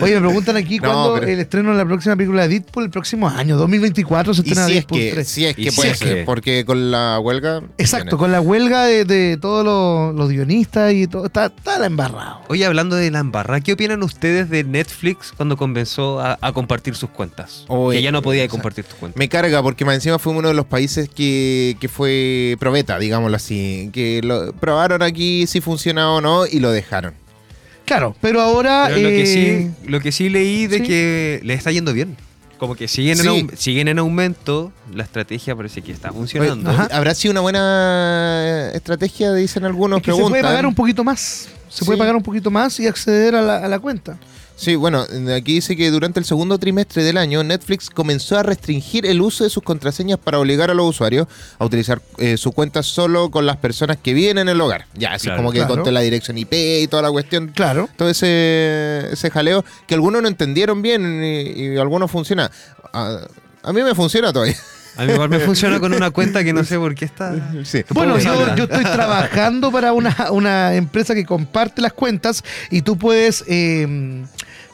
Oye, 0.00 0.14
me 0.14 0.20
preguntan 0.20 0.56
aquí 0.56 0.78
No, 0.80 0.88
cuándo 0.92 1.14
pero- 1.14 1.26
el 1.26 1.40
estreno 1.40 1.70
de 1.72 1.76
la 1.78 1.84
próxima 1.84 2.16
película 2.16 2.42
de 2.42 2.48
Deadpool 2.60 2.84
el 2.84 2.90
próximo 2.90 3.28
año, 3.28 3.56
2024 3.56 4.34
se 4.34 4.40
Y 4.42 4.44
estrena 4.48 4.66
si 4.66 4.72
es 4.72 4.76
Deadpool 4.78 4.98
que, 5.00 5.10
3. 5.12 5.28
si 5.28 5.44
es 5.46 5.58
Y 5.58 5.64
que 5.64 5.70
si 5.70 5.76
puede 5.76 5.90
es 5.90 5.98
ser, 5.98 6.14
que- 6.18 6.24
porque 6.24 6.64
con 6.64 6.90
la 6.90 7.18
huelga. 7.20 7.62
Exacto, 7.78 8.18
con 8.18 8.32
la 8.32 8.40
huelga 8.40 8.84
de, 8.84 9.04
de 9.04 9.36
todos 9.36 9.64
los, 9.64 10.14
los 10.14 10.30
guionistas 10.30 10.92
y 10.94 11.06
todo, 11.06 11.26
está, 11.26 11.46
está 11.46 11.78
la 11.78 11.86
embarrado. 11.86 12.40
Oye, 12.48 12.64
hablando 12.64 12.96
de 12.96 13.10
la 13.10 13.18
embarrada, 13.20 13.60
¿qué 13.60 13.72
opinan 13.72 14.02
ustedes 14.02 14.50
de 14.50 14.64
Netflix 14.64 15.32
cuando 15.36 15.56
comenzó 15.56 16.20
a, 16.20 16.38
a 16.40 16.52
compartir 16.52 16.94
sus 16.94 17.10
cuentas? 17.10 17.64
Oye, 17.68 17.98
que 17.98 18.02
ya 18.02 18.12
no 18.12 18.22
podía 18.22 18.46
compartir 18.48 18.84
tus 18.84 18.94
cuentas. 18.94 19.18
Me 19.18 19.28
carga 19.28 19.62
porque 19.62 19.84
más 19.84 19.94
encima 19.96 20.18
fue 20.18 20.32
uno 20.32 20.48
de 20.48 20.54
los 20.54 20.66
países 20.66 21.08
que, 21.08 21.76
que 21.80 21.88
fue 21.88 22.56
probeta, 22.58 22.98
digámoslo 22.98 23.36
así. 23.36 23.90
Que 23.92 24.20
lo 24.22 24.52
probaron 24.52 25.02
aquí 25.02 25.46
si 25.46 25.60
funciona 25.60 26.10
o 26.12 26.20
no 26.20 26.46
y 26.46 26.60
lo 26.60 26.70
dejaron. 26.70 27.14
Claro, 27.88 28.14
pero 28.20 28.40
ahora... 28.40 28.84
Pero 28.88 29.00
lo, 29.02 29.08
que 29.08 29.22
eh, 29.22 29.26
sí, 29.26 29.88
lo 29.90 30.00
que 30.00 30.12
sí 30.12 30.28
leí 30.28 30.66
de 30.68 30.76
sí. 30.78 30.82
que 30.84 31.40
le 31.42 31.54
está 31.54 31.72
yendo 31.72 31.92
bien. 31.92 32.16
Como 32.58 32.74
que 32.74 32.88
siguen, 32.88 33.16
Sí. 33.16 33.26
en, 33.26 33.28
aum- 33.48 33.56
siguen 33.56 33.88
en 33.88 33.98
aumento, 33.98 34.72
la 34.92 35.04
estrategia 35.04 35.54
parece 35.56 35.80
que 35.82 35.92
está 35.92 36.12
funcionando. 36.12 36.70
¿Habrá 36.90 37.14
sido 37.14 37.32
una 37.32 37.40
buena 37.40 38.70
estrategia? 38.74 39.32
Dicen 39.32 39.64
algunos. 39.64 39.98
es 39.98 40.04
que 40.04 40.12
se 40.12 40.20
puede 40.20 40.42
pagar 40.42 40.66
un 40.66 40.74
poquito 40.74 41.04
más. 41.04 41.48
Se 41.68 41.84
puede 41.84 41.98
pagar 41.98 42.16
un 42.16 42.22
poquito 42.22 42.50
más 42.50 42.78
y 42.80 42.86
acceder 42.86 43.34
a 43.36 43.42
la, 43.42 43.58
a 43.64 43.68
la 43.68 43.78
cuenta. 43.78 44.18
Sí, 44.60 44.74
bueno, 44.74 45.06
aquí 45.36 45.54
dice 45.54 45.76
que 45.76 45.88
durante 45.92 46.18
el 46.18 46.26
segundo 46.26 46.58
trimestre 46.58 47.04
del 47.04 47.16
año 47.16 47.44
Netflix 47.44 47.90
comenzó 47.90 48.36
a 48.38 48.42
restringir 48.42 49.06
el 49.06 49.20
uso 49.20 49.44
de 49.44 49.50
sus 49.50 49.62
contraseñas 49.62 50.18
para 50.18 50.40
obligar 50.40 50.68
a 50.68 50.74
los 50.74 50.84
usuarios 50.90 51.28
a 51.60 51.64
utilizar 51.64 52.02
eh, 52.18 52.36
su 52.36 52.50
cuenta 52.50 52.82
solo 52.82 53.30
con 53.30 53.46
las 53.46 53.58
personas 53.58 53.98
que 54.02 54.14
viven 54.14 54.36
en 54.36 54.48
el 54.48 54.60
hogar. 54.60 54.86
Ya, 54.94 55.12
así 55.12 55.26
Claro. 55.28 55.36
como 55.38 55.52
que 55.52 55.58
Claro. 55.60 55.76
conté 55.76 55.92
la 55.92 56.00
dirección 56.00 56.36
IP 56.38 56.52
y 56.82 56.88
toda 56.88 57.02
la 57.02 57.10
cuestión. 57.12 57.52
Claro. 57.54 57.88
Todo 57.96 58.10
ese, 58.10 59.06
ese 59.12 59.30
jaleo 59.30 59.64
que 59.86 59.94
algunos 59.94 60.22
no 60.22 60.26
entendieron 60.28 60.82
bien 60.82 61.22
y, 61.22 61.74
y 61.74 61.76
algunos 61.76 62.10
funciona. 62.10 62.50
A, 62.92 63.20
a 63.62 63.72
mí 63.72 63.80
me 63.82 63.94
funciona 63.94 64.32
todavía. 64.32 64.56
A 64.96 65.04
mí 65.04 65.12
igual 65.12 65.28
me 65.28 65.38
funciona 65.38 65.78
con 65.78 65.94
una 65.94 66.10
cuenta 66.10 66.42
que 66.42 66.52
no 66.52 66.64
sé 66.64 66.76
por 66.76 66.96
qué 66.96 67.04
está. 67.04 67.32
Sí. 67.62 67.84
Bueno, 67.90 68.18
yo 68.18 68.64
estoy 68.64 68.82
trabajando 68.82 69.70
para 69.70 69.92
una, 69.92 70.32
una 70.32 70.74
empresa 70.74 71.14
que 71.14 71.24
comparte 71.24 71.80
las 71.80 71.92
cuentas 71.92 72.42
y 72.72 72.82
tú 72.82 72.98
puedes, 72.98 73.44
eh, 73.46 74.24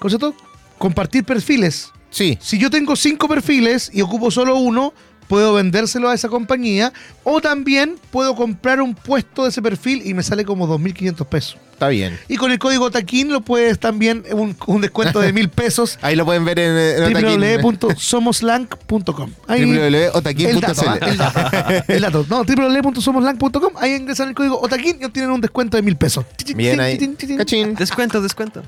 ¿cómo 0.04 0.10
se 0.10 0.18
llama? 0.18 0.34
Compartir 0.76 1.24
perfiles. 1.24 1.90
Sí, 2.10 2.38
Si 2.40 2.58
yo 2.58 2.70
tengo 2.70 2.94
cinco 2.94 3.26
perfiles 3.26 3.90
y 3.92 4.02
ocupo 4.02 4.30
solo 4.30 4.56
uno, 4.56 4.92
puedo 5.28 5.54
vendérselo 5.54 6.10
a 6.10 6.14
esa 6.14 6.28
compañía 6.28 6.92
o 7.24 7.40
también 7.40 7.96
puedo 8.10 8.36
comprar 8.36 8.82
un 8.82 8.94
puesto 8.94 9.44
de 9.44 9.48
ese 9.48 9.62
perfil 9.62 10.02
y 10.04 10.12
me 10.12 10.22
sale 10.22 10.44
como 10.44 10.68
2.500 10.68 11.26
pesos. 11.26 11.56
Está 11.74 11.88
bien. 11.88 12.18
Y 12.28 12.36
con 12.36 12.50
el 12.50 12.58
código 12.58 12.90
TAQUIN 12.90 13.32
lo 13.32 13.40
puedes 13.42 13.78
también, 13.78 14.24
un, 14.32 14.56
un 14.66 14.80
descuento 14.80 15.20
de 15.20 15.32
mil 15.32 15.48
pesos. 15.50 15.98
Ahí 16.02 16.16
lo 16.16 16.24
pueden 16.24 16.44
ver 16.44 16.58
en, 16.58 16.76
en 16.76 17.16
Otaquín. 17.16 17.40
www.somoslang.com. 17.40 19.30
Ahí 19.46 19.64
www.otaquín.cl. 19.64 20.54
el 20.54 20.60
dato, 20.60 21.06
el 21.06 21.18
dato, 21.18 21.92
el 21.92 22.00
dato. 22.00 22.26
No, 22.28 22.44
www.somoslang.com. 22.44 23.72
Ahí 23.76 23.94
ingresan 23.94 24.28
el 24.28 24.34
código 24.34 24.60
OTAQUIN 24.60 24.98
y 25.00 25.04
obtienen 25.04 25.30
un 25.30 25.40
descuento 25.40 25.76
de 25.76 25.82
mil 25.82 25.96
pesos. 25.96 26.24
Bien 26.54 26.80
ahí. 26.80 26.98
Cachín. 27.36 27.74
Descuento, 27.74 28.22
descuento. 28.22 28.62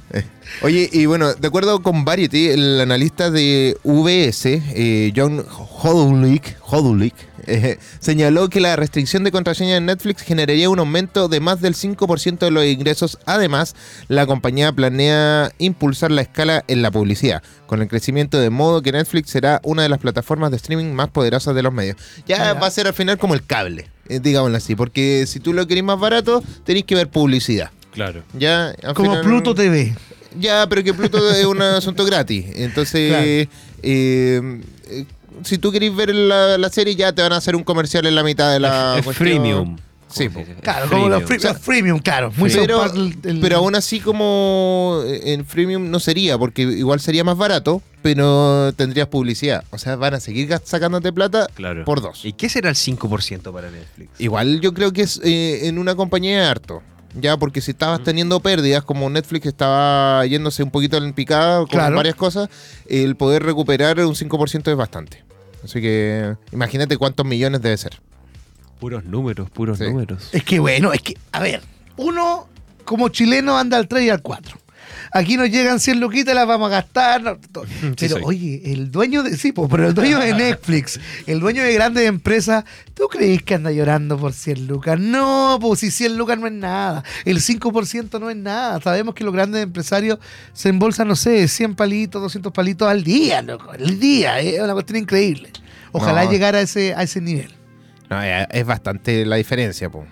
Oye, 0.62 0.88
y 0.92 1.06
bueno, 1.06 1.34
de 1.34 1.48
acuerdo 1.48 1.82
con 1.82 2.04
Variety, 2.04 2.48
el 2.48 2.80
analista 2.80 3.30
de 3.30 3.76
VS, 3.84 4.46
eh, 4.74 5.12
John 5.16 5.44
Hodulik, 5.82 6.56
Hodulik, 6.62 7.14
eh, 7.46 7.78
señaló 8.00 8.48
que 8.48 8.60
la 8.60 8.76
restricción 8.76 9.24
de 9.24 9.32
contraseña 9.32 9.76
en 9.76 9.86
Netflix 9.86 10.22
generaría 10.22 10.68
un 10.70 10.78
aumento 10.78 11.28
de 11.28 11.40
más 11.40 11.60
del 11.60 11.74
5% 11.74 12.38
de 12.38 12.50
los 12.50 12.64
ingresos. 12.64 13.18
Además, 13.26 13.74
la 14.08 14.26
compañía 14.26 14.72
planea 14.72 15.50
impulsar 15.58 16.10
la 16.10 16.22
escala 16.22 16.64
en 16.68 16.82
la 16.82 16.90
publicidad, 16.90 17.42
con 17.66 17.80
el 17.82 17.88
crecimiento 17.88 18.38
de 18.38 18.50
modo 18.50 18.82
que 18.82 18.92
Netflix 18.92 19.30
será 19.30 19.60
una 19.64 19.82
de 19.82 19.88
las 19.88 19.98
plataformas 19.98 20.50
de 20.50 20.56
streaming 20.56 20.92
más 20.92 21.08
poderosas 21.08 21.54
de 21.54 21.62
los 21.62 21.72
medios. 21.72 21.96
Ya 22.26 22.54
va 22.54 22.66
a 22.66 22.70
ser 22.70 22.86
al 22.86 22.94
final 22.94 23.18
como 23.18 23.34
el 23.34 23.44
cable, 23.44 23.88
eh, 24.08 24.20
digámoslo 24.20 24.56
así, 24.56 24.74
porque 24.74 25.24
si 25.26 25.40
tú 25.40 25.52
lo 25.52 25.66
querés 25.66 25.84
más 25.84 25.98
barato, 25.98 26.42
tenéis 26.64 26.84
que 26.84 26.94
ver 26.94 27.08
publicidad. 27.08 27.70
Claro. 27.92 28.22
Ya, 28.38 28.74
al 28.82 28.94
Como 28.94 29.10
final- 29.10 29.24
Pluto 29.24 29.54
TV. 29.54 29.94
ya, 30.38 30.66
pero 30.68 30.84
que 30.84 30.92
Pluto 30.92 31.30
es 31.30 31.44
un 31.46 31.62
asunto 31.62 32.04
gratis. 32.04 32.44
Entonces, 32.54 33.08
Claro. 33.08 33.24
eh, 33.24 33.48
eh, 33.82 35.04
si 35.44 35.58
tú 35.58 35.72
querés 35.72 35.94
ver 35.94 36.14
la, 36.14 36.58
la 36.58 36.68
serie, 36.70 36.94
ya 36.96 37.12
te 37.12 37.22
van 37.22 37.32
a 37.32 37.36
hacer 37.36 37.56
un 37.56 37.64
comercial 37.64 38.06
en 38.06 38.14
la 38.14 38.22
mitad 38.22 38.52
de 38.52 38.60
la 38.60 38.96
es 38.98 39.04
cuestión. 39.04 39.28
freemium. 39.28 39.76
Sí. 40.08 40.28
Claro, 40.62 40.84
Es 40.84 40.90
como 40.90 41.08
los, 41.08 41.24
freemium. 41.24 41.26
free- 41.26 41.48
los 41.52 41.58
freemium, 41.62 41.98
claro. 41.98 42.32
Muy 42.36 42.48
Pero, 42.48 42.84
el- 42.84 43.40
pero 43.40 43.56
aún 43.56 43.74
así 43.74 43.98
como 44.00 45.02
en 45.04 45.44
freemium 45.44 45.90
no 45.90 45.98
sería, 45.98 46.38
porque 46.38 46.62
igual 46.62 47.00
sería 47.00 47.24
más 47.24 47.36
barato, 47.36 47.82
pero 48.02 48.72
tendrías 48.74 49.08
publicidad. 49.08 49.64
O 49.70 49.78
sea, 49.78 49.96
van 49.96 50.14
a 50.14 50.20
seguir 50.20 50.48
sacándote 50.64 51.12
plata 51.12 51.48
Claro. 51.54 51.84
por 51.84 52.00
dos. 52.00 52.24
¿Y 52.24 52.32
qué 52.34 52.48
será 52.48 52.70
el 52.70 52.76
5% 52.76 53.52
para 53.52 53.68
Netflix? 53.70 54.10
Igual 54.20 54.60
yo 54.60 54.72
creo 54.74 54.92
que 54.92 55.02
es 55.02 55.20
eh, 55.24 55.66
en 55.66 55.76
una 55.78 55.96
compañía 55.96 56.40
de 56.40 56.46
harto. 56.46 56.82
Ya, 57.18 57.36
porque 57.38 57.60
si 57.62 57.70
estabas 57.70 58.04
teniendo 58.04 58.40
pérdidas, 58.40 58.84
como 58.84 59.08
Netflix 59.08 59.46
estaba 59.46 60.24
yéndose 60.26 60.62
un 60.62 60.70
poquito 60.70 60.98
en 60.98 61.14
picada 61.14 61.58
con 61.60 61.66
Claro. 61.68 61.96
varias 61.96 62.14
cosas, 62.14 62.48
el 62.88 63.16
poder 63.16 63.42
recuperar 63.42 63.98
un 64.00 64.14
5% 64.14 64.70
es 64.70 64.76
bastante. 64.76 65.24
Así 65.66 65.80
que 65.80 66.36
imagínate 66.52 66.96
cuántos 66.96 67.26
millones 67.26 67.60
debe 67.60 67.76
ser. 67.76 68.00
Puros 68.80 69.04
números, 69.04 69.50
puros 69.50 69.78
Sí. 69.78 69.84
números. 69.84 70.28
Es 70.32 70.44
que 70.44 70.58
bueno, 70.60 70.92
es 70.92 71.02
que, 71.02 71.16
a 71.32 71.40
ver, 71.40 71.60
uno 71.96 72.46
como 72.84 73.08
chileno 73.08 73.58
anda 73.58 73.76
al 73.76 73.88
3 73.88 74.04
y 74.04 74.10
al 74.10 74.22
4. 74.22 74.56
Aquí 75.12 75.36
nos 75.36 75.50
llegan 75.50 75.80
100 75.80 76.00
luquitas, 76.00 76.34
las 76.34 76.46
vamos 76.46 76.68
a 76.68 76.70
gastar. 76.70 77.22
no, 77.22 77.38
pero 77.98 78.14
soy. 78.16 78.22
oye, 78.24 78.62
el 78.72 78.90
dueño 78.90 79.22
de. 79.22 79.36
Sí, 79.36 79.52
po, 79.52 79.68
pero 79.68 79.86
el 79.88 79.94
dueño 79.94 80.18
de 80.18 80.34
Netflix, 80.34 81.00
el 81.26 81.40
dueño 81.40 81.62
de 81.62 81.72
grandes 81.74 82.06
empresas, 82.06 82.64
¿tú 82.94 83.08
crees 83.08 83.42
que 83.42 83.54
anda 83.54 83.70
llorando 83.70 84.18
por 84.18 84.32
100 84.32 84.66
lucas? 84.66 84.98
No, 84.98 85.58
pues 85.60 85.80
si 85.80 85.90
100 85.90 86.16
lucas 86.16 86.38
no 86.38 86.46
es 86.46 86.52
nada. 86.52 87.04
El 87.24 87.38
5% 87.40 88.20
no 88.20 88.30
es 88.30 88.36
nada. 88.36 88.80
Sabemos 88.80 89.14
que 89.14 89.24
los 89.24 89.32
grandes 89.32 89.62
empresarios 89.62 90.18
se 90.52 90.68
embolsan, 90.68 91.08
no 91.08 91.16
sé, 91.16 91.46
100 91.48 91.74
palitos, 91.74 92.20
200 92.22 92.52
palitos 92.52 92.88
al 92.88 93.02
día, 93.04 93.42
loco. 93.42 93.70
Al 93.70 93.98
día. 93.98 94.40
Es 94.40 94.60
una 94.60 94.72
cuestión 94.72 94.98
increíble. 94.98 95.50
Ojalá 95.92 96.24
No. 96.24 96.30
llegara 96.30 96.58
a 96.58 96.60
ese, 96.62 96.94
a 96.94 97.02
ese 97.02 97.20
nivel. 97.20 97.52
No, 98.10 98.22
eh, 98.22 98.46
es 98.50 98.64
bastante 98.66 99.24
la 99.26 99.36
diferencia. 99.36 99.88
O 99.88 100.04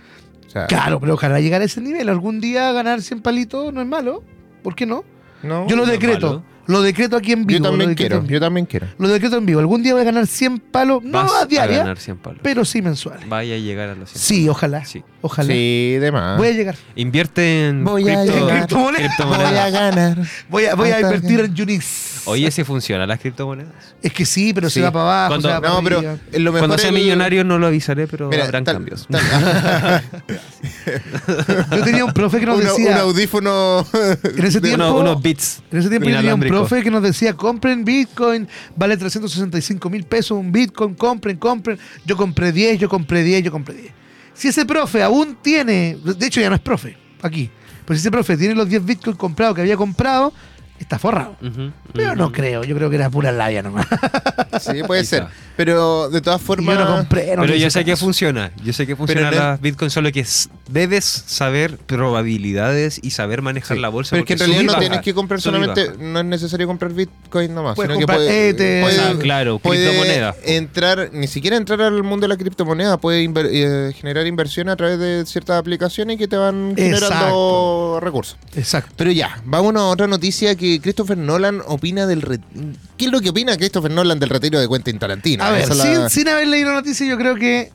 sea, 0.48 0.66
Claro, 0.66 0.98
pero 1.00 1.14
ojalá 1.14 1.40
llegar 1.40 1.60
a 1.62 1.64
ese 1.64 1.80
nivel. 1.80 2.08
Algún 2.08 2.40
día 2.40 2.72
ganar 2.72 3.02
100 3.02 3.20
palitos 3.22 3.72
no 3.72 3.80
es 3.80 3.86
malo. 3.86 4.22
¿Por 4.64 4.74
qué 4.74 4.85
no? 4.87 5.05
no, 5.44 5.68
Yo 5.68 5.77
lo 5.77 5.85
no 5.87 5.92
decreto. 5.92 6.27
malo. 6.27 6.55
Lo 6.66 6.81
decreto 6.81 7.18
aquí 7.18 7.33
en 7.33 7.40
yo 7.40 7.46
vivo. 7.46 7.64
lo 7.64 7.68
también 7.72 7.94
quiero, 7.94 8.24
yo 8.24 8.40
también 8.40 8.64
quiero. 8.64 8.87
Lo 8.96 9.07
decreto 9.09 9.37
en 9.37 9.44
vivo. 9.44 9.61
Algún 9.61 9.83
día 9.83 9.92
voy 9.92 10.00
a 10.00 10.05
ganar 10.07 10.27
100 10.27 10.59
palos, 10.61 11.03
no 11.03 11.18
a 11.20 11.44
diaria, 11.44 11.77
ganar 11.81 11.98
100 11.98 12.16
palos. 12.16 12.40
pero 12.42 12.64
sí 12.64 12.81
mensuales. 12.81 13.29
Vaya 13.29 13.55
a 13.55 13.59
llegar 13.59 13.90
a 13.90 13.94
los 13.94 14.09
100 14.09 14.22
Sí, 14.22 14.48
ojalá. 14.48 14.83
Sí. 14.87 15.05
Ojalá. 15.20 15.46
Sí, 15.53 15.98
de 16.00 16.11
más. 16.11 16.38
Voy 16.38 16.48
a 16.48 16.53
llegar. 16.53 16.77
Invierte 16.96 17.68
en 17.68 17.85
Voy 17.85 18.09
a 18.09 18.24
cripto- 18.24 18.33
llegar. 18.35 18.57
Criptomonedas. 18.61 19.07
criptomonedas. 19.14 19.50
Voy 19.50 19.59
a 19.59 19.70
ganar. 19.70 20.18
Voy 20.48 20.64
a, 20.64 20.74
voy 20.74 20.88
a 20.90 21.00
invertir 21.00 21.40
en 21.40 21.53
Unix. 21.62 22.13
Oye, 22.26 22.50
¿se 22.50 22.64
funciona 22.64 23.06
las 23.06 23.18
criptomonedas? 23.20 23.72
Es 24.02 24.12
que 24.12 24.24
sí, 24.24 24.52
pero 24.54 24.68
Sí. 24.70 24.74
se 24.74 24.82
va 24.82 24.92
para 24.92 25.04
abajo. 25.04 25.28
Cuando- 25.30 25.48
se 25.48 25.54
va 25.54 25.60
para 25.60 25.74
No, 25.74 25.82
pero 25.82 25.98
arriba. 25.98 26.16
lo 26.32 26.52
mejor 26.52 26.58
Cuando 26.60 26.78
sea 26.78 26.88
el- 26.90 26.94
millonario 26.94 27.44
no 27.44 27.58
lo 27.58 27.66
avisaré, 27.66 28.06
pero 28.06 28.28
Mira, 28.28 28.44
habrán 28.44 28.64
tal- 28.64 28.76
cambios. 28.76 29.06
tal- 29.10 29.22
Yo 31.70 31.84
tenía 31.84 32.04
un 32.04 32.12
profe 32.12 32.40
que 32.40 32.46
nos 32.46 32.60
Uno- 32.60 32.70
decía. 32.70 32.92
un 32.92 32.98
audífono. 32.98 33.87
En 34.37 34.44
ese 34.44 34.60
tiempo. 34.60 34.84
Uno- 34.84 34.96
unos 35.00 35.22
bits. 35.22 35.62
En 35.70 35.78
ese 35.78 35.88
tiempo 35.88 36.08
yo 36.08 36.16
tenía 36.16 36.34
un 36.34 36.40
profe 36.40 36.82
que 36.82 36.90
nos 36.90 37.02
decía, 37.02 37.34
compren 37.34 37.84
Bitcoin, 37.84 38.48
vale 38.76 38.96
365 38.96 39.90
mil 39.90 40.04
pesos 40.04 40.38
un 40.38 40.52
Bitcoin, 40.52 40.94
compren, 40.94 41.37
compren. 41.37 41.78
Yo 42.04 42.16
compré 42.16 42.52
10, 42.52 42.78
yo 42.78 42.88
compré 42.88 43.22
10, 43.22 43.42
yo 43.44 43.52
compré 43.52 43.74
10. 43.74 43.92
Si 44.34 44.48
ese 44.48 44.64
profe 44.64 45.02
aún 45.02 45.37
tiene, 45.42 45.96
de 46.02 46.26
hecho 46.26 46.40
ya 46.40 46.48
no 46.48 46.56
es 46.56 46.60
profe, 46.60 46.96
aquí, 47.22 47.50
pero 47.87 47.96
si 47.96 48.00
ese 48.00 48.10
profe 48.10 48.37
tiene 48.37 48.54
los 48.54 48.68
10 48.68 48.84
Bitcoin 48.84 49.16
comprados 49.16 49.54
que 49.54 49.60
había 49.60 49.76
comprado, 49.76 50.32
está 50.78 50.98
forrado. 50.98 51.37
Pero 51.92 52.14
no 52.16 52.32
creo, 52.32 52.64
yo 52.64 52.74
creo 52.76 52.90
que 52.90 52.96
era 52.96 53.10
pura 53.10 53.32
labia 53.32 53.62
nomás. 53.62 53.87
Sí, 54.60 54.82
puede 54.87 55.04
ser. 55.04 55.26
Pero 55.56 56.08
de 56.10 56.20
todas 56.20 56.40
formas. 56.42 56.76
yo 56.76 56.84
no 56.84 56.96
compré, 56.96 57.37
no 57.37 57.42
Pero 57.42 57.54
yo 57.54 57.70
sé 57.70 57.84
que 57.84 57.92
caso. 57.92 58.04
funciona. 58.04 58.50
Yo 58.64 58.72
sé 58.72 58.87
que 58.87 58.96
funciona 58.96 59.30
Pero 59.30 59.42
no- 59.42 59.48
las 59.50 59.60
Bitcoin, 59.60 59.90
solo 59.90 60.10
que 60.10 60.26
debes 60.68 61.04
saber 61.04 61.78
probabilidades 61.78 62.98
y 63.02 63.10
saber 63.10 63.42
manejar 63.42 63.76
Sí. 63.76 63.80
la 63.80 63.88
bolsa. 63.88 64.10
Pero 64.10 64.22
es 64.22 64.26
que 64.26 64.32
en 64.32 64.38
porque 64.38 64.50
realidad 64.52 64.66
no 64.66 64.72
baja, 64.72 64.80
tienes 64.80 65.00
que 65.02 65.14
comprar 65.14 65.40
solamente, 65.40 65.92
no 65.98 66.18
es 66.20 66.24
necesario 66.24 66.66
comprar 66.66 66.92
Bitcoin 66.92 67.54
nomás, 67.54 67.76
Puedes 67.76 67.88
sino 67.92 67.98
que 68.00 68.04
comprar 68.06 68.18
puede, 68.18 68.48
ETH, 68.48 68.82
puede- 68.82 69.00
Ah, 69.00 69.14
claro, 69.20 69.58
puede 69.58 69.84
criptomoneda. 69.87 70.34
entrar, 70.44 71.10
ni 71.12 71.26
siquiera 71.28 71.56
entrar 71.56 71.80
al 71.82 72.02
mundo 72.02 72.24
de 72.24 72.28
la 72.28 72.37
criptomoneda, 72.37 72.96
puede 72.98 73.22
inver- 73.24 73.48
eh, 73.52 73.92
generar 73.94 74.26
inversión 74.26 74.68
a 74.68 74.76
través 74.76 74.98
de 74.98 75.24
ciertas 75.26 75.58
aplicaciones 75.58 76.18
que 76.18 76.26
te 76.28 76.37
van 76.37 76.72
generando 76.76 77.06
Exacto. 77.06 78.00
recursos. 78.00 78.37
Exacto. 78.56 78.92
Pero 78.96 79.12
ya, 79.12 79.40
vámonos 79.44 79.82
a 79.82 79.87
otra 79.87 80.06
noticia 80.08 80.54
que 80.56 80.63
Christopher 80.83 81.16
Nolan 81.18 81.61
opina 81.66 82.07
del... 82.07 82.22
re- 82.22 82.40
¿Qué 82.96 83.07
es 83.07 83.11
lo 83.12 83.20
que 83.20 83.31
opina 83.31 83.57
Christopher 83.57 83.90
Nolan 83.90 84.18
del 84.18 84.29
retiro 84.31 84.59
de 84.61 84.68
Quentin 84.68 84.98
Tarantino? 84.98 85.44
A 85.44 85.50
ver, 85.50 85.62
sin, 85.66 85.79
la- 85.79 86.09
sin 86.11 86.29
haber 86.29 86.48
leído 86.48 86.70
la 86.70 86.77
noticia, 86.77 87.07
yo 87.07 87.16
creo 87.16 87.35
que 87.37 87.70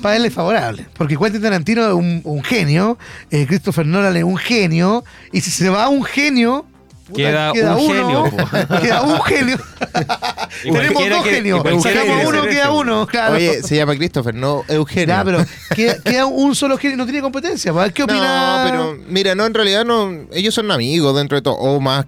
para 0.00 0.16
él 0.16 0.24
es 0.24 0.32
favorable. 0.32 0.86
Porque 0.96 1.16
Quentin 1.16 1.42
Tarantino 1.42 1.86
es 1.88 1.94
un, 1.94 2.20
un 2.24 2.42
genio, 2.42 2.98
eh, 3.30 3.46
Christopher 3.46 3.86
Nolan 3.86 4.16
es 4.16 4.24
un 4.24 4.36
genio, 4.38 5.04
y 5.32 5.40
si 5.40 5.50
se 5.50 5.68
va 5.68 5.88
un 5.88 6.02
genio. 6.04 6.66
Puta, 7.12 7.52
Queda 7.52 7.76
un 7.76 7.90
uno, 7.90 8.30
genio. 8.30 8.48
Queda 8.80 9.02
un 9.02 9.20
genio. 9.22 9.58
Tenemos 10.62 11.08
dos 11.08 11.24
genios. 11.24 11.62
Sacamos 11.82 12.24
uno, 12.26 12.42
queda 12.42 12.70
uno. 12.72 13.06
Claro. 13.06 13.34
Oye, 13.36 13.62
se 13.62 13.76
llama 13.76 13.94
Christopher, 13.96 14.34
no 14.34 14.62
Eugenio. 14.68 15.08
Ya, 15.08 15.24
pero 15.24 15.44
queda, 15.74 15.96
queda 16.02 16.26
un 16.26 16.54
solo 16.54 16.76
genio, 16.78 16.96
no 16.96 17.04
tiene 17.04 17.20
competencia. 17.20 17.72
¿Qué 17.92 18.02
opina? 18.02 18.64
No, 18.64 18.70
pero 18.70 18.98
mira, 19.08 19.34
no, 19.34 19.46
en 19.46 19.54
realidad 19.54 19.84
no, 19.84 20.10
ellos 20.32 20.54
son 20.54 20.70
amigos 20.70 21.16
dentro 21.16 21.36
de 21.36 21.42
todo, 21.42 21.54
o 21.54 21.80
más, 21.80 22.06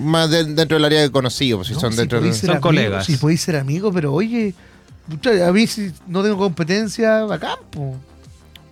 más 0.00 0.30
de- 0.30 0.44
dentro 0.44 0.76
del 0.76 0.84
área 0.84 1.00
de 1.00 1.10
conocidos, 1.10 1.58
pues, 1.58 1.68
si 1.68 1.74
No, 1.74 1.80
son 1.80 1.92
si 1.92 1.98
dentro 1.98 2.18
de... 2.18 2.22
podéis 2.22 2.36
ser 2.36 2.46
Son 2.48 2.56
amigos, 2.56 2.62
colegas. 2.68 3.06
Si 3.06 3.16
podéis 3.16 3.40
ser 3.40 3.56
amigos, 3.56 3.92
pero 3.94 4.12
oye, 4.12 4.54
a 5.46 5.52
mí 5.52 5.66
si 5.66 5.92
no 6.08 6.22
tengo 6.22 6.36
competencia, 6.38 7.20
bacán, 7.24 7.56
po. 7.70 7.96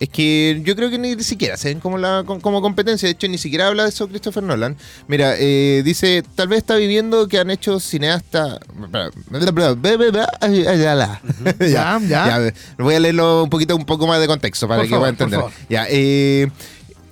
Es 0.01 0.09
que 0.09 0.61
yo 0.65 0.75
creo 0.75 0.91
que 0.91 0.99
ni 0.99 1.23
siquiera 1.23 1.57
se 1.57 1.69
ven 1.69 1.81
como, 1.81 1.99
la, 1.99 2.25
como, 2.27 2.61
competencia, 2.61 3.07
de 3.07 3.13
hecho 3.13 3.29
ni 3.29 3.39
siquiera 3.39 3.69
habla 3.69 3.85
de 3.85 3.91
eso 3.91 4.09
Christopher 4.09 4.43
Nolan. 4.43 4.77
Mira, 5.07 5.35
eh, 5.39 5.83
dice, 5.85 6.23
tal 6.35 6.49
vez 6.49 6.59
está 6.59 6.77
viviendo 6.77 7.29
que 7.29 7.39
han 7.39 7.51
hecho 7.51 7.79
cineasta... 7.81 8.59
Ya, 11.61 12.01
ya. 12.07 12.53
Voy 12.79 12.95
a 12.95 13.01
leerlo 13.01 13.45
un 13.45 13.51
poquito, 13.51 13.77
un 13.77 13.85
poco 13.85 14.07
más 14.07 14.21
de 14.21 14.27
contexto 14.27 14.69
para 14.69 14.83
Por 14.83 14.91
que 14.91 14.97
pueda 14.97 15.11
entender. 15.11 15.41
Ya, 15.69 15.87
eh, 15.89 16.51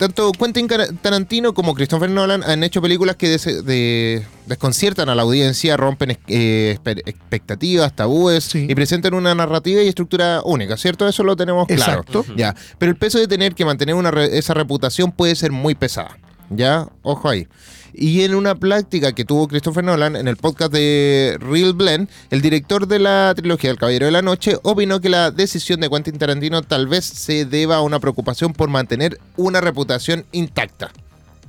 tanto 0.03 0.33
Quentin 0.33 0.69
Tarantino 1.01 1.55
como 1.55 1.75
Christopher 1.75 2.11
Nolan 2.11 2.43
han 2.43 2.65
hecho 2.65 2.83
películas 2.83 3.17
que 3.17 3.29
des- 3.29 3.65
de- 3.65 4.25
desconciertan 4.47 5.09
a 5.09 5.15
la 5.15 5.23
audiencia, 5.23 5.77
rompen 5.77 6.19
eh, 6.27 6.77
expectativas, 7.07 7.95
tabúes 7.95 8.45
Sí. 8.45 8.67
y 8.69 8.75
presentan 8.75 9.15
una 9.15 9.35
narrativa 9.35 9.81
y 9.83 9.89
estructura 9.89 10.43
única, 10.45 10.77
¿cierto? 10.77 11.07
Eso 11.07 11.23
lo 11.23 11.37
tenemos 11.37 11.67
claro. 11.67 12.01
Exacto. 12.01 12.25
Ya, 12.37 12.55
pero 12.79 12.91
el 12.91 12.97
peso 12.97 13.19
de 13.19 13.29
tener 13.29 13.55
que 13.55 13.65
mantener 13.65 13.95
una 13.95 14.11
re- 14.11 14.37
esa 14.39 14.55
reputación 14.55 15.13
puede 15.13 15.35
ser 15.37 15.53
muy 15.53 15.75
pesada. 15.75 16.19
¿Ya? 16.55 16.89
Ojo 17.03 17.29
ahí. 17.29 17.47
Y 17.95 18.23
en 18.23 18.35
una 18.35 18.55
práctica 18.55 19.13
que 19.13 19.25
tuvo 19.25 19.49
Christopher 19.49 19.85
Nolan 19.85 20.17
en 20.17 20.27
el 20.27 20.37
podcast 20.37 20.73
de 20.73 21.37
Real 21.41 21.75
Blend, 21.75 22.09
el 22.31 22.41
director 22.41 22.87
de 22.89 22.99
la 22.99 23.33
trilogía 23.37 23.71
El 23.71 23.77
Caballero 23.77 24.07
de 24.07 24.13
la 24.13 24.23
Noche 24.23 24.57
opinó 24.63 25.01
que 25.01 25.11
la 25.11 25.31
decisión 25.31 25.81
de 25.81 25.91
Quentin 25.91 26.17
Tarantino 26.19 26.63
tal 26.63 26.87
vez 26.87 27.05
se 27.05 27.45
deba 27.45 27.77
a 27.77 27.81
una 27.83 28.01
preocupación 28.01 28.55
por 28.55 28.71
mantener 28.71 29.19
una 29.37 29.61
reputación 29.61 30.25
intacta. 30.33 30.91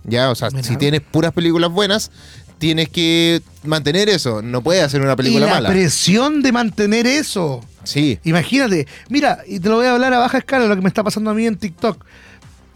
¿Ya? 0.04 0.30
O 0.32 0.36
sea, 0.36 0.50
Mira. 0.50 0.64
si 0.64 0.76
tienes 0.76 1.00
puras 1.00 1.32
películas 1.32 1.72
buenas, 1.72 2.12
tienes 2.58 2.90
que 2.90 3.42
mantener 3.64 4.10
eso. 4.10 4.42
No 4.42 4.62
puedes 4.62 4.84
hacer 4.84 5.02
una 5.02 5.14
Y 5.14 5.16
película 5.16 5.46
la 5.46 5.54
mala. 5.54 5.70
presión 5.70 6.42
de 6.42 6.52
mantener 6.52 7.08
eso. 7.08 7.64
Sí. 7.86 8.20
Imagínate, 8.26 8.86
mira, 9.10 9.40
y 9.48 9.60
te 9.62 9.70
lo 9.70 9.78
voy 9.78 9.86
a 9.86 9.94
hablar 9.94 10.14
a 10.14 10.20
baja 10.20 10.38
escala, 10.40 10.66
lo 10.68 10.76
que 10.76 10.82
me 10.82 10.88
está 10.90 11.04
pasando 11.04 11.30
a 11.30 11.34
mí 11.34 11.46
en 11.46 11.56
TikTok. 11.58 12.04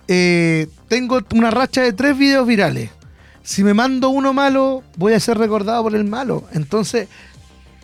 Eh, 0.08 0.67
tengo 0.88 1.20
una 1.34 1.52
racha 1.52 1.82
de 1.82 1.93
tres 1.93 2.17
videos 2.17 2.48
virales. 2.48 2.89
Si 3.43 3.63
me 3.63 3.74
mando 3.74 4.10
uno 4.10 4.34
malo, 4.34 4.84
voy 4.98 5.13
a 5.13 5.20
ser 5.20 5.38
recordado 5.38 5.84
por 5.84 5.96
el 5.96 6.04
malo. 6.04 6.43
Entonces, 6.54 7.08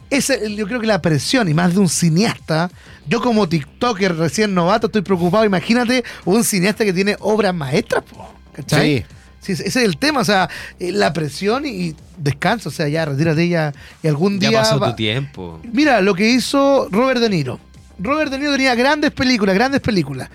ese, 0.10 0.54
yo 0.56 0.68
creo 0.68 0.80
que 0.80 0.88
la 0.88 1.02
presión, 1.02 1.48
y 1.50 1.54
más 1.54 1.74
de 1.74 1.80
un 1.80 1.90
cineasta, 1.90 2.70
yo 3.08 3.22
como 3.22 3.48
TikToker 3.50 4.16
recién 4.16 4.54
novato 4.54 4.88
estoy 4.88 5.02
preocupado. 5.02 5.46
Imagínate 5.46 6.04
un 6.26 6.44
cineasta 6.44 6.84
que 6.86 6.94
tiene 6.94 7.16
obras 7.20 7.54
maestras, 7.54 8.04
po, 8.04 8.34
¿cachai? 8.54 9.00
Sí. 9.00 9.06
Sí, 9.40 9.52
ese 9.52 9.68
es 9.68 9.76
el 9.76 9.98
tema, 9.98 10.22
o 10.22 10.24
sea, 10.24 10.50
eh, 10.80 10.94
la 10.94 11.12
presión 11.12 11.66
y, 11.66 11.94
descansa, 12.18 12.70
o 12.70 12.72
sea, 12.72 12.88
ya 12.88 13.04
retírate 13.04 13.50
ya 13.50 13.74
y 14.02 14.08
algún 14.08 14.40
Ya 14.40 14.48
día 14.50 14.62
pasó 14.62 14.80
va- 14.80 14.92
tu 14.92 14.96
tiempo. 14.96 15.60
Mira 15.70 16.00
lo 16.00 16.16
que 16.16 16.30
hizo 16.30 16.88
Robert 16.90 17.20
De 17.20 17.28
Niro. 17.30 17.60
Robert 18.00 18.32
De 18.32 18.38
Niro 18.40 18.54
tenía 18.54 18.74
grandes 18.74 19.12
películas, 19.12 19.54
grandes 19.54 19.82
películas. 19.82 20.30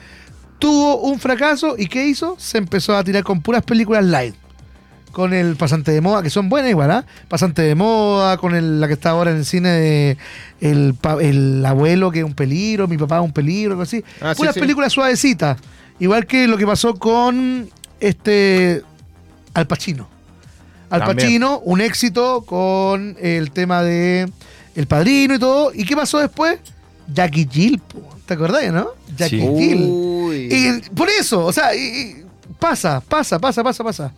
Tuvo 0.59 1.01
un 1.03 1.19
fracaso 1.21 1.77
y 1.79 1.87
¿qué 1.87 2.07
hizo? 2.07 2.37
Se 2.39 2.59
empezó 2.59 2.97
a 2.97 3.05
tirar 3.05 3.23
con 3.23 3.41
puras 3.41 3.63
películas 3.63 4.05
light. 4.05 4.35
Con 5.13 5.33
el 5.33 5.57
Pasante 5.57 5.91
de 5.91 6.01
Moda, 6.01 6.23
que 6.23 6.31
son 6.31 6.49
buenas 6.49 6.71
igual, 6.71 6.91
¿ah? 6.91 7.05
Pasante 7.29 7.63
de 7.63 7.75
Moda, 7.75 8.37
con 8.37 8.55
el- 8.55 8.81
la 8.81 8.87
que 8.87 8.93
está 8.93 9.11
ahora 9.11 9.31
en 9.31 9.39
el 9.39 9.45
cine 9.45 9.71
de 9.71 10.17
el, 10.61 11.65
abuelo 11.65 12.11
que 12.11 12.21
es 12.21 12.25
un 12.25 12.35
peligro, 12.35 12.87
mi 12.87 12.99
papá 12.99 13.19
es 13.19 13.25
un 13.25 13.33
peligro, 13.33 13.73
algo 13.73 13.83
así. 13.83 14.05
Ah, 14.21 14.35
puras 14.37 14.55
sí. 14.55 14.61
películas 14.61 14.93
suavecitas. 14.93 15.59
Igual 15.99 16.27
que 16.27 16.47
lo 16.47 16.57
que 16.57 16.67
pasó 16.67 16.95
con 16.95 17.69
este 18.01 18.83
Al 19.55 19.67
Pacino. 19.67 20.09
Al. 20.91 21.05
Pacino, 21.05 21.59
un 21.61 21.81
éxito 21.81 22.43
con 22.47 23.17
el 23.21 23.51
tema 23.51 23.83
de 23.83 24.31
El 24.75 24.87
Padrino 24.87 25.35
y 25.35 25.39
todo. 25.39 25.73
¿Y 25.75 25.85
qué 25.85 25.97
pasó 25.97 26.19
después? 26.19 26.59
Jackie 27.13 27.49
Jill, 27.51 27.79
po. 27.79 28.18
¿Te 28.29 28.35
acordás, 28.35 28.71
no? 28.73 28.91
Jackie 29.17 29.41
Sí. 29.41 29.47
Y 30.53 30.91
por 30.95 31.09
eso, 31.09 31.47
o 31.47 31.53
sea, 31.53 31.75
y- 31.75 31.81
y 31.81 32.25
pasa, 32.61 33.01
pasa, 33.01 33.39
pasa, 33.39 33.65
pasa, 33.65 33.83
pasa. 33.83 34.13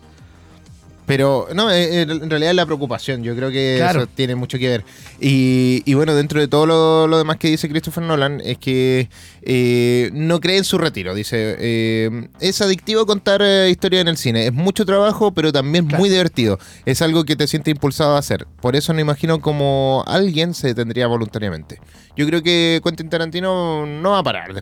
Pero 1.05 1.47
no, 1.53 1.69
eh, 1.71 2.01
eh, 2.01 2.01
en 2.03 2.29
realidad 2.29 2.51
es 2.51 2.55
la 2.55 2.65
preocupación, 2.65 3.23
yo 3.23 3.35
creo 3.35 3.49
que 3.51 3.75
Claro. 3.77 4.01
eso 4.03 4.09
tiene 4.13 4.35
mucho 4.35 4.57
que 4.57 4.69
ver. 4.69 4.85
Y, 5.19 5.81
y 5.85 5.93
bueno, 5.93 6.15
dentro 6.15 6.39
de 6.39 6.47
todo 6.47 6.65
lo, 6.65 7.07
lo 7.07 7.17
demás 7.17 7.37
que 7.37 7.49
dice 7.49 7.67
Christopher 7.69 8.03
Nolan, 8.03 8.41
es 8.45 8.57
que 8.57 9.09
eh, 9.41 10.09
no 10.13 10.39
cree 10.39 10.57
en 10.57 10.63
su 10.63 10.77
retiro. 10.77 11.13
Dice, 11.13 11.55
eh, 11.59 12.27
es 12.39 12.61
adictivo 12.61 13.05
contar 13.05 13.41
eh, 13.43 13.69
historias 13.69 14.01
en 14.01 14.07
el 14.09 14.17
cine, 14.17 14.45
es 14.47 14.53
mucho 14.53 14.85
trabajo, 14.85 15.33
pero 15.33 15.51
también 15.51 15.85
Claro. 15.87 15.99
muy 15.99 16.09
divertido. 16.09 16.59
Es 16.85 17.01
algo 17.01 17.23
que 17.25 17.35
te 17.35 17.47
siente 17.47 17.71
impulsado 17.71 18.15
a 18.15 18.19
hacer. 18.19 18.45
Por 18.61 18.75
eso 18.75 18.93
no 18.93 18.99
imagino 19.01 19.41
cómo 19.41 20.03
alguien 20.07 20.53
se 20.53 20.67
detendría 20.67 21.07
voluntariamente. 21.07 21.79
Yo 22.15 22.25
creo 22.27 22.41
que 22.43 22.79
Quentin 22.83 23.09
Tarantino 23.09 23.85
no 23.85 24.11
va 24.11 24.19
a 24.19 24.23
parar 24.23 24.53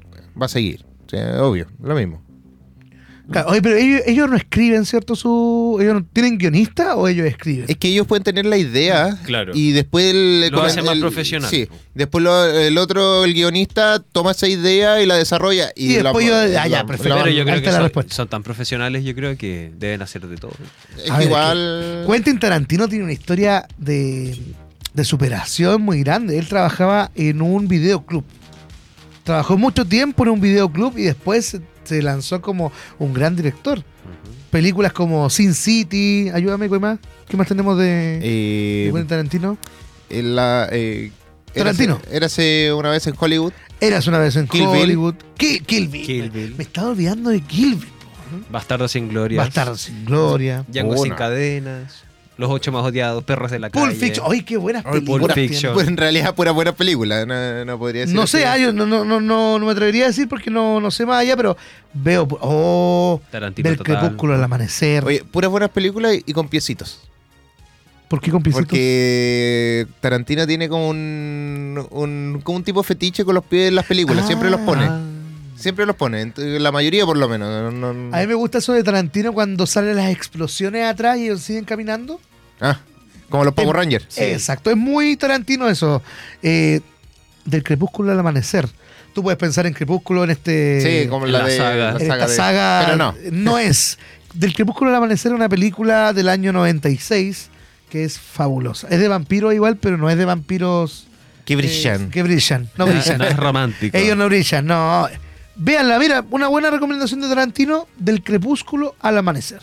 va 0.42 0.46
a 0.46 0.50
seguir. 0.50 0.86
O 1.06 1.10
sea, 1.10 1.44
obvio, 1.44 1.68
lo 1.82 1.96
mismo. 1.96 2.22
Claro, 3.32 3.50
oye, 3.50 3.62
pero 3.62 3.76
ellos, 3.76 4.02
ellos 4.06 4.30
no 4.30 4.36
escriben, 4.36 4.86
¿cierto? 4.86 5.16
Su, 5.16 5.78
¿Ellos 5.80 5.94
no 5.96 6.04
tienen 6.12 6.38
guionista 6.38 6.96
o 6.96 7.08
ellos 7.08 7.28
escriben? 7.28 7.66
Es 7.68 7.78
que 7.78 7.88
ellos 7.90 8.08
pueden 8.08 8.24
tener 8.24 8.46
la 8.46 8.58
idea 8.58 9.20
Claro. 9.26 9.52
y 9.56 9.72
después 9.72 10.06
el, 10.14 10.50
Lo 10.52 10.64
hacen 10.64 10.84
más 10.86 10.96
el- 10.96 11.00
profesional. 11.02 11.50
Sí, 11.50 11.68
después 11.94 12.24
lo- 12.24 12.46
el 12.46 12.78
otro, 12.78 13.24
el 13.26 13.34
guionista, 13.34 14.00
toma 14.12 14.32
esa 14.32 14.48
idea 14.48 15.02
y 15.02 15.06
la 15.06 15.16
desarrolla. 15.16 15.72
Y, 15.76 15.92
Y 15.92 15.94
después 15.96 16.28
la- 16.28 16.48
yo- 16.48 16.60
ah, 16.60 16.68
ya, 16.68 16.86
perfecto. 16.86 17.16
Pero 17.24 17.30
yo 17.32 17.44
creo 17.46 17.60
que 17.62 17.66
la 17.68 17.72
son, 17.74 17.84
respuesta. 17.84 18.16
son 18.16 18.28
tan 18.28 18.44
profesionales, 18.44 19.04
yo 19.04 19.14
creo 19.14 19.38
que 19.38 19.72
deben 19.78 20.02
hacer 20.02 20.26
de 20.28 20.38
todo. 20.38 20.54
es 20.98 21.12
A 21.12 21.14
que 21.14 21.20
ver, 21.20 21.28
igual. 21.28 22.06
Quentin 22.10 22.40
Tarantino 22.40 22.88
tiene 22.88 23.04
una 23.04 23.14
historia 23.14 23.68
de, 23.78 24.38
de 24.94 25.04
superación 25.06 25.82
muy 25.82 26.02
grande. 26.04 26.40
Él 26.40 26.48
trabajaba 26.48 27.12
en 27.16 27.42
un 27.42 27.68
videoclub. 27.68 28.24
Trabajó 29.24 29.58
mucho 29.58 29.86
tiempo 29.86 30.24
en 30.24 30.30
un 30.30 30.42
videoclub 30.42 30.98
y 30.98 31.04
después 31.04 31.60
se, 31.90 32.02
lanzó 32.02 32.42
como 32.42 32.72
un 32.98 33.14
gran 33.14 33.36
director. 33.36 33.84
Películas 34.52 34.94
como 34.94 35.30
Sin 35.30 35.54
City, 35.54 36.30
ayúdame, 36.34 36.70
¿qué 36.70 36.80
más? 36.80 37.00
¿Qué 37.28 37.38
más 37.38 37.48
tenemos 37.48 37.78
de, 37.78 37.86
de 37.86 38.20
eh, 38.24 38.92
Quentin 38.92 39.08
Tarantino? 39.08 39.58
en 40.10 40.36
la, 40.36 40.68
eh, 40.72 41.12
Tarantino. 41.54 42.00
Érase, 42.12 42.66
érase 42.66 42.74
una 42.74 42.90
vez 42.90 43.08
en 43.08 43.16
Hollywood. 43.18 43.54
Eras 43.80 44.08
una 44.08 44.20
vez 44.20 44.36
en 44.36 44.48
Kill 44.48 44.68
Bill. 44.68 44.82
Hollywood. 44.82 45.16
Kill, 45.38 45.64
Kill 45.64 45.88
Bill. 45.88 46.06
Kill 46.06 46.30
Bill. 46.30 46.56
Me 46.58 46.64
estaba 46.64 46.90
olvidando 46.90 47.30
de 47.30 47.42
Kill 47.42 47.76
Bill. 47.76 47.90
Bastardo 48.50 48.88
sin 48.88 49.10
gloria. 49.10 49.42
Bastardo 49.42 49.78
sin 49.78 50.06
gloria. 50.06 50.66
Django 50.68 50.98
sin 50.98 51.14
cadenas. 51.14 52.04
Los 52.40 52.50
ocho 52.50 52.72
más 52.72 52.86
odiados. 52.86 53.22
Perros 53.26 53.52
de 53.52 53.60
la 53.60 53.70
Pulp 53.70 53.88
calle. 53.88 54.00
Fiction. 54.00 54.26
¡Ay, 54.32 54.44
qué 54.44 54.56
buenas 54.56 54.86
Ay, 54.86 55.02
Pulp 55.02 55.28
películas! 55.28 55.36
Fiction. 55.36 55.74
Pues 55.74 55.90
en 55.90 55.98
realidad, 55.98 56.34
pura 56.34 56.52
buena 56.52 56.72
película. 56.72 57.26
No, 57.26 57.66
no 57.66 57.78
podría 57.78 58.04
decir. 58.04 58.16
No 58.16 58.28
sé, 58.28 58.46
ah, 58.46 58.58
yo 58.58 58.72
no, 58.72 58.86
no, 58.86 59.04
no, 59.04 59.20
no, 59.20 59.60
no 59.60 59.66
me 59.66 59.72
atrevería 59.74 60.06
a 60.06 60.08
decir 60.08 60.30
porque 60.30 60.50
no, 60.50 60.80
no 60.80 60.90
sé 60.90 61.06
más 61.06 61.20
allá, 61.20 61.36
pero 61.36 61.58
veo. 61.94 62.26
Oh, 62.40 63.20
Tarantino 63.30 63.76
total. 63.76 64.00
crepúsculo 64.00 64.36
al 64.36 64.44
amanecer. 64.44 65.04
Oye, 65.04 65.22
puras 65.30 65.52
buenas 65.52 65.70
películas 65.70 66.16
y, 66.26 66.32
con 66.32 66.48
piecitos. 66.48 67.02
¿Por 68.08 68.22
qué 68.22 68.32
con 68.32 68.42
pisitos? 68.42 68.66
Porque 68.66 69.86
Tarantino 70.00 70.48
tiene 70.48 70.70
como 70.70 70.88
un, 70.88 71.86
un, 71.90 72.40
como 72.42 72.56
un 72.56 72.64
tipo 72.64 72.82
fetiche 72.84 73.26
con 73.26 73.36
los 73.36 73.44
pies 73.44 73.68
en 73.68 73.76
las 73.76 73.86
películas. 73.86 74.26
Siempre 74.26 74.50
los 74.50 74.62
pone. 74.62 74.88
Siempre 75.60 75.86
los 75.86 75.96
pone. 75.96 76.32
La 76.38 76.72
mayoría, 76.72 77.06
por 77.06 77.18
lo 77.18 77.28
menos. 77.28 77.74
No- 77.74 77.94
no- 77.94 78.16
A 78.16 78.20
mí 78.22 78.28
me 78.28 78.34
gusta 78.34 78.60
eso 78.60 78.74
de 78.74 78.84
Tarantino 78.84 79.34
cuando 79.34 79.68
salen 79.68 79.96
las 79.96 80.10
explosiones 80.10 80.86
atrás 80.86 81.18
y 81.18 81.26
ellos 81.26 81.42
siguen 81.42 81.66
caminando. 81.66 82.20
Ah, 82.62 82.80
como 83.30 83.44
los 83.44 83.54
Power 83.54 83.76
Rangers. 83.76 84.18
Exacto, 84.18 84.70
es 84.72 84.78
muy 84.78 85.16
Tarantino 85.18 85.68
eso. 85.70 86.02
Eh, 86.42 86.82
del 87.46 87.64
crepúsculo 87.64 88.12
al 88.12 88.20
amanecer. 88.20 88.68
Tú 89.14 89.24
puedes 89.24 89.38
pensar 89.40 89.66
en 89.68 89.74
crepúsculo 89.74 90.24
en 90.24 90.30
este. 90.30 91.02
Sí, 91.04 91.10
como 91.10 91.26
en 91.26 91.32
la, 91.34 91.40
la 91.40 91.46
de 91.48 91.58
saga. 91.58 91.92
la 91.94 92.00
en 92.00 92.12
esta 92.12 92.28
de- 92.28 92.36
saga. 92.36 92.82
Pero 92.86 92.98
no. 92.98 93.16
No 93.32 93.58
es. 93.58 93.98
Del 94.34 94.54
crepúsculo 94.54 94.92
al 94.92 94.96
amanecer, 94.98 95.34
una 95.34 95.50
película 95.50 96.14
del 96.14 96.30
año 96.30 96.54
96 96.54 97.50
que 97.90 98.04
es 98.04 98.20
fabulosa. 98.20 98.88
Es 98.92 99.00
de 99.00 99.08
vampiros 99.08 99.52
igual, 99.54 99.78
pero 99.78 99.98
no 99.98 100.10
es 100.10 100.18
de 100.18 100.26
vampiros. 100.26 101.08
Que 101.46 101.54
eh, 101.54 101.56
brillan. 101.56 102.12
que 102.12 102.22
brillan. 102.22 102.70
No 102.78 102.86
No, 102.86 102.92
brillan. 102.92 103.18
no 103.18 103.24
es 103.26 103.36
romántico. 103.36 103.98
Ellos 103.98 104.16
no 104.16 104.28
brillan, 104.28 104.66
no. 104.68 105.08
Véanla, 105.62 106.00
mira, 106.00 106.26
una 106.32 106.48
buena 106.48 106.70
recomendación 106.70 107.20
de 107.20 107.28
Tarantino, 107.28 107.88
del 107.98 108.24
crepúsculo 108.24 108.96
al 109.02 109.18
amanecer. 109.18 109.62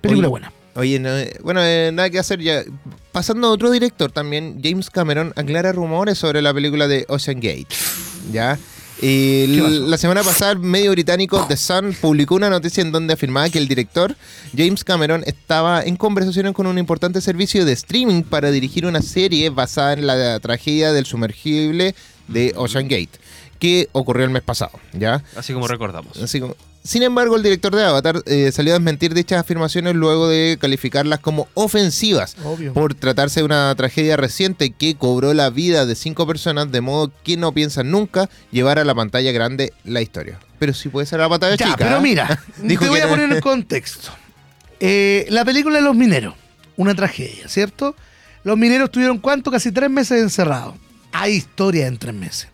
Película 0.00 0.28
Oye, 0.28 0.30
buena. 0.30 0.52
Oye, 0.76 0.98
no, 1.00 1.10
bueno, 1.42 1.60
eh, 1.64 1.90
nada 1.92 2.08
que 2.10 2.20
hacer 2.20 2.40
ya. 2.40 2.62
Pasando 3.10 3.48
a 3.48 3.50
otro 3.50 3.72
director 3.72 4.12
también, 4.12 4.60
James 4.62 4.88
Cameron 4.88 5.32
aclara 5.34 5.72
rumores 5.72 6.16
sobre 6.16 6.42
la 6.42 6.54
película 6.54 6.86
de 6.86 7.04
Ocean 7.08 7.40
Gate. 7.40 7.66
¿Ya? 8.30 8.56
Y 9.00 9.46
la 9.88 9.98
semana 9.98 10.22
pasada, 10.22 10.52
el 10.52 10.60
medio 10.60 10.92
británico 10.92 11.44
The 11.48 11.56
Sun 11.56 11.92
publicó 12.00 12.36
una 12.36 12.48
noticia 12.48 12.82
en 12.82 12.92
donde 12.92 13.14
afirmaba 13.14 13.50
que 13.50 13.58
el 13.58 13.66
director 13.66 14.14
James 14.56 14.84
Cameron 14.84 15.24
estaba 15.26 15.82
en 15.82 15.96
conversaciones 15.96 16.52
con 16.52 16.68
un 16.68 16.78
importante 16.78 17.20
servicio 17.20 17.64
de 17.64 17.72
streaming 17.72 18.22
para 18.22 18.52
dirigir 18.52 18.86
una 18.86 19.02
serie 19.02 19.50
basada 19.50 19.94
en 19.94 20.06
la 20.06 20.38
tragedia 20.38 20.92
del 20.92 21.04
sumergible 21.04 21.96
de 22.28 22.52
Ocean 22.56 22.86
Gate, 22.86 23.10
que 23.62 23.88
ocurrió 23.92 24.24
el 24.24 24.30
mes 24.32 24.42
pasado. 24.42 24.72
¿Ya? 24.92 25.22
Así 25.36 25.52
como 25.52 25.68
recordamos. 25.68 26.20
Así 26.20 26.40
como- 26.40 26.56
Sin 26.82 27.04
embargo, 27.04 27.36
el 27.36 27.44
director 27.44 27.72
de 27.76 27.84
Avatar 27.84 28.20
eh, 28.26 28.50
salió 28.50 28.72
a 28.72 28.78
desmentir 28.78 29.14
dichas 29.14 29.38
afirmaciones 29.38 29.94
luego 29.94 30.26
de 30.28 30.58
calificarlas 30.60 31.20
como 31.20 31.46
ofensivas 31.54 32.34
Obvio. 32.44 32.72
por 32.72 32.94
tratarse 32.94 33.38
de 33.38 33.44
una 33.44 33.72
tragedia 33.76 34.16
reciente 34.16 34.70
que 34.72 34.96
cobró 34.96 35.32
la 35.32 35.48
vida 35.50 35.86
de 35.86 35.94
cinco 35.94 36.26
personas, 36.26 36.72
de 36.72 36.80
modo 36.80 37.12
que 37.22 37.36
no 37.36 37.52
piensan 37.52 37.92
nunca 37.92 38.28
llevar 38.50 38.80
a 38.80 38.84
la 38.84 38.96
pantalla 38.96 39.30
grande 39.30 39.72
la 39.84 40.00
historia. 40.02 40.40
Pero 40.58 40.74
sí 40.74 40.88
puede 40.88 41.06
ser 41.06 41.20
a 41.20 41.24
la 41.24 41.28
pantalla 41.28 41.54
Ya, 41.54 41.66
chica. 41.66 41.76
pero 41.78 41.98
¿eh? 41.98 42.00
mira, 42.00 42.42
Dijo 42.64 42.82
te 42.82 42.90
voy 42.90 42.98
que 42.98 43.04
a 43.04 43.08
poner 43.08 43.30
en 43.32 43.40
contexto. 43.40 44.08
Eh, 44.80 45.26
la 45.30 45.44
película 45.44 45.76
de 45.76 45.82
los 45.84 45.94
mineros, 45.94 46.34
una 46.76 46.96
tragedia, 46.96 47.46
¿cierto? 47.46 47.94
Los 48.42 48.58
mineros 48.58 48.90
tuvieron 48.90 49.18
cuánto? 49.18 49.52
Casi 49.52 49.70
tres 49.70 49.88
meses 49.88 50.20
encerrados. 50.20 50.74
Hay 51.12 51.34
historia 51.34 51.86
en 51.86 51.96
tres 51.96 52.12
meses. 52.14 52.48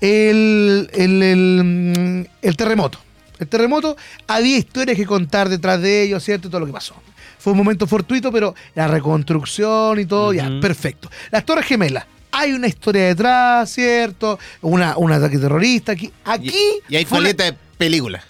El, 0.00 0.88
el, 0.92 1.22
el, 1.22 1.62
mm, 1.64 2.24
el 2.42 2.56
terremoto. 2.56 2.98
El 3.38 3.48
terremoto, 3.48 3.96
había 4.26 4.56
historias 4.58 4.96
que 4.96 5.06
contar 5.06 5.48
detrás 5.48 5.80
de 5.80 6.02
ellos, 6.02 6.22
¿cierto? 6.22 6.48
Y 6.48 6.50
todo 6.50 6.60
lo 6.60 6.66
que 6.66 6.72
pasó. 6.72 6.94
Fue 7.38 7.52
un 7.52 7.58
momento 7.58 7.86
fortuito, 7.86 8.30
pero 8.30 8.54
la 8.74 8.86
reconstrucción 8.86 9.98
y 9.98 10.04
todo, 10.04 10.32
ya, 10.34 10.50
perfecto. 10.60 11.10
Las 11.30 11.44
Torres 11.46 11.64
Gemelas, 11.64 12.04
hay 12.32 12.52
una 12.52 12.66
historia 12.66 13.06
detrás, 13.06 13.72
¿cierto? 13.72 14.38
Una, 14.60 14.96
un 14.98 15.10
ataque 15.10 15.38
terrorista 15.38 15.92
aquí. 15.92 16.12
Aquí. 16.24 16.54
Y 16.88 16.96
hay 16.96 17.04
fue 17.06 17.18
una- 17.18 17.32
de 17.32 17.54
película. 17.78 18.22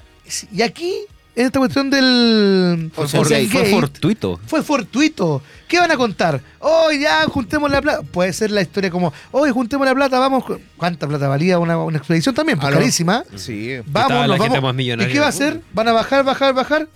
Y 0.53 0.62
aquí, 0.62 0.94
en 1.36 1.46
esta 1.46 1.58
cuestión 1.58 1.90
del. 1.90 2.90
Fue 2.94 3.06
for- 3.08 3.26
fortuito. 3.70 4.40
fue 4.46 4.62
fortuito. 4.62 5.42
¿Qué 5.68 5.78
van 5.78 5.90
a 5.90 5.96
contar? 5.96 6.40
Hoy 6.58 7.00
ya 7.00 7.24
juntemos 7.26 7.70
la 7.70 7.80
plata. 7.80 8.02
Puede 8.02 8.32
ser 8.32 8.50
la 8.50 8.60
historia 8.62 8.90
como, 8.90 9.12
hoy 9.30 9.50
juntemos 9.50 9.86
la 9.86 9.94
plata, 9.94 10.18
vamos. 10.18 10.44
¿Cuánta 10.76 11.06
plata 11.06 11.28
valía 11.28 11.58
una, 11.58 11.78
una 11.78 11.98
expedición 11.98 12.34
también? 12.34 12.58
Pues 12.58 12.72
carísima. 12.74 13.24
Sí. 13.36 13.76
Vamos, 13.86 14.10
nos 14.28 14.38
vamos. 14.38 14.74
¿Y 14.80 15.12
qué 15.12 15.20
va 15.20 15.26
a 15.26 15.28
hacer? 15.30 15.60
¿Van 15.72 15.88
a 15.88 15.92
bajar, 15.92 16.24
bajar, 16.24 16.52
bajar? 16.54 16.88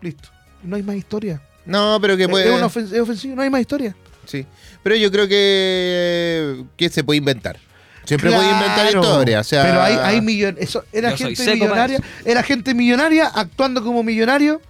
Listo. 0.00 0.28
No 0.62 0.76
hay 0.76 0.82
más 0.82 0.96
historia. 0.96 1.40
No, 1.64 1.98
pero 2.00 2.16
que 2.16 2.28
puede. 2.28 2.48
Es, 2.50 2.54
una 2.56 2.66
ofen- 2.68 2.92
es 2.92 3.00
ofensivo, 3.00 3.36
no 3.36 3.42
hay 3.42 3.50
más 3.50 3.60
historia. 3.60 3.96
Sí. 4.26 4.46
Pero 4.82 4.96
yo 4.96 5.10
creo 5.10 5.26
que, 5.28 6.64
que 6.76 6.88
se 6.88 7.02
puede 7.04 7.18
inventar. 7.18 7.58
Siempre 8.04 8.30
puede 8.30 8.44
inventar 8.50 8.90
Claro, 8.90 9.00
historia. 9.02 9.40
O 9.40 9.44
sea, 9.44 9.62
Pero 9.64 9.82
hay, 9.82 9.94
hay 9.96 10.20
millon- 10.20 10.56
eso, 10.58 10.84
era 10.92 11.16
gente 11.16 11.54
millonaria. 11.54 12.00
Era 12.24 12.42
gente 12.42 12.74
millonaria 12.74 13.26
actuando 13.28 13.82
como 13.82 14.02
millonario. 14.02 14.60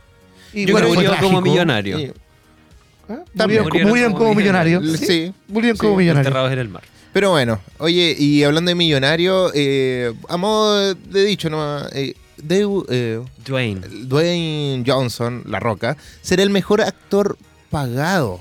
Y 0.52 0.66
Yo 0.66 0.72
bueno, 0.72 0.88
creo 0.90 0.94
murió 1.10 1.16
como 1.20 1.40
millonario. 1.40 1.98
sí. 1.98 2.12
¿Ah? 3.08 3.18
También. 3.36 3.62
Murieron, 3.62 3.70
como- 3.70 3.88
murieron 3.88 4.12
como 4.12 4.34
millonarios. 4.34 4.98
Sí. 4.98 5.06
Sí, 5.06 5.34
murieron 5.48 5.76
como 5.78 5.96
millonarios. 5.96 6.26
Enterrados 6.26 6.52
en 6.52 6.58
el 6.58 6.68
mar. 6.68 6.82
Pero 7.12 7.30
bueno, 7.30 7.60
oye, 7.78 8.14
y 8.18 8.42
hablando 8.42 8.68
de 8.70 8.74
millonario, 8.74 9.50
eh, 9.54 10.12
a 10.28 10.36
modo 10.36 10.94
de 10.94 11.24
dicho 11.24 11.50
nomás, 11.50 11.88
eh, 11.92 12.14
Deu- 12.38 12.86
eh, 12.88 13.20
Dwayne. 13.44 13.82
Dwayne 14.04 14.82
Johnson, 14.86 15.42
La 15.46 15.60
Roca, 15.60 15.96
será 16.22 16.42
el 16.42 16.50
mejor 16.50 16.80
actor 16.80 17.36
pagado 17.70 18.40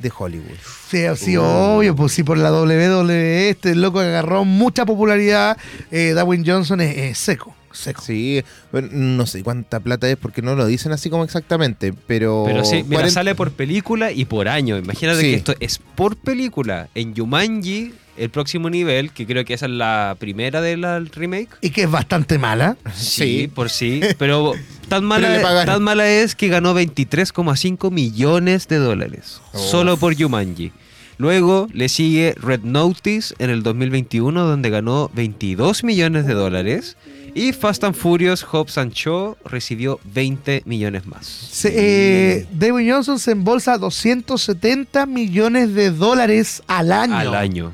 de 0.00 0.12
Hollywood. 0.16 0.56
Sí, 0.90 1.04
sí, 1.16 1.36
obvio, 1.36 1.94
pues 1.96 2.12
sí, 2.12 2.22
por 2.22 2.38
la 2.38 2.52
WWE, 2.52 3.48
este 3.50 3.74
loco 3.74 4.00
agarró 4.00 4.44
mucha 4.44 4.84
popularidad. 4.86 5.56
Eh, 5.90 6.10
Dwayne 6.16 6.44
Johnson 6.46 6.80
es, 6.80 6.96
es 6.96 7.18
seco, 7.18 7.54
seco. 7.72 8.02
Sí, 8.02 8.42
bueno, 8.72 8.88
no 8.92 9.26
sé 9.26 9.42
cuánta 9.42 9.80
plata 9.80 10.08
es 10.08 10.16
porque 10.16 10.42
no 10.42 10.54
lo 10.54 10.66
dicen 10.66 10.92
así 10.92 11.10
como 11.10 11.24
exactamente, 11.24 11.92
pero... 12.06 12.44
Pero 12.46 12.64
sí, 12.64 12.76
mira, 12.84 12.96
40 13.00 13.10
sale 13.10 13.34
por 13.34 13.52
película 13.52 14.12
y 14.12 14.24
por 14.24 14.48
año. 14.48 14.76
Imagínate 14.76 15.20
Sí. 15.20 15.30
que 15.30 15.34
esto 15.34 15.54
es 15.60 15.78
por 15.94 16.16
película. 16.16 16.88
En 16.94 17.14
Jumanji, 17.16 17.92
el 18.16 18.30
próximo 18.30 18.70
nivel, 18.70 19.10
que 19.12 19.26
creo 19.26 19.44
que 19.44 19.54
esa 19.54 19.66
es 19.66 19.72
la 19.72 20.16
primera 20.18 20.60
del 20.60 21.08
remake. 21.10 21.50
Y 21.60 21.70
que 21.70 21.82
es 21.82 21.90
bastante 21.90 22.38
mala. 22.38 22.76
Sí, 22.94 23.40
Sí. 23.42 23.48
por 23.54 23.70
sí. 23.70 24.00
Pero 24.18 24.52
tan 24.88 25.04
mala, 25.04 25.64
tan 25.64 25.82
mala 25.82 26.08
es 26.08 26.34
que 26.34 26.48
ganó 26.48 26.74
23,5 26.74 27.90
millones 27.90 28.68
de 28.68 28.76
dólares. 28.76 29.40
Uf. 29.52 29.60
Solo 29.60 29.96
por 29.96 30.16
Jumanji. 30.16 30.72
Luego 31.18 31.66
le 31.72 31.88
sigue 31.88 32.34
Red 32.38 32.60
Notice 32.62 33.34
en 33.38 33.48
el 33.48 33.62
2021, 33.62 34.44
donde 34.44 34.68
ganó 34.68 35.10
22 35.14 35.82
millones 35.82 36.26
de 36.26 36.34
dólares. 36.34 36.96
Y 37.34 37.52
Fast 37.52 37.84
and 37.84 37.94
Furious 37.94 38.42
Hobbs 38.42 38.76
and 38.78 38.92
Shaw 38.92 39.36
recibió 39.44 39.98
20 40.04 40.62
millones 40.66 41.06
más. 41.06 41.26
Se, 41.26 41.72
eh, 41.74 42.46
Dwayne 42.50 42.90
Johnson 42.92 43.18
se 43.18 43.32
embolsa 43.32 43.76
270 43.78 45.06
millones 45.06 45.74
de 45.74 45.90
dólares 45.90 46.62
al 46.66 46.92
año. 46.92 47.14
Al 47.16 47.34
año. 47.34 47.72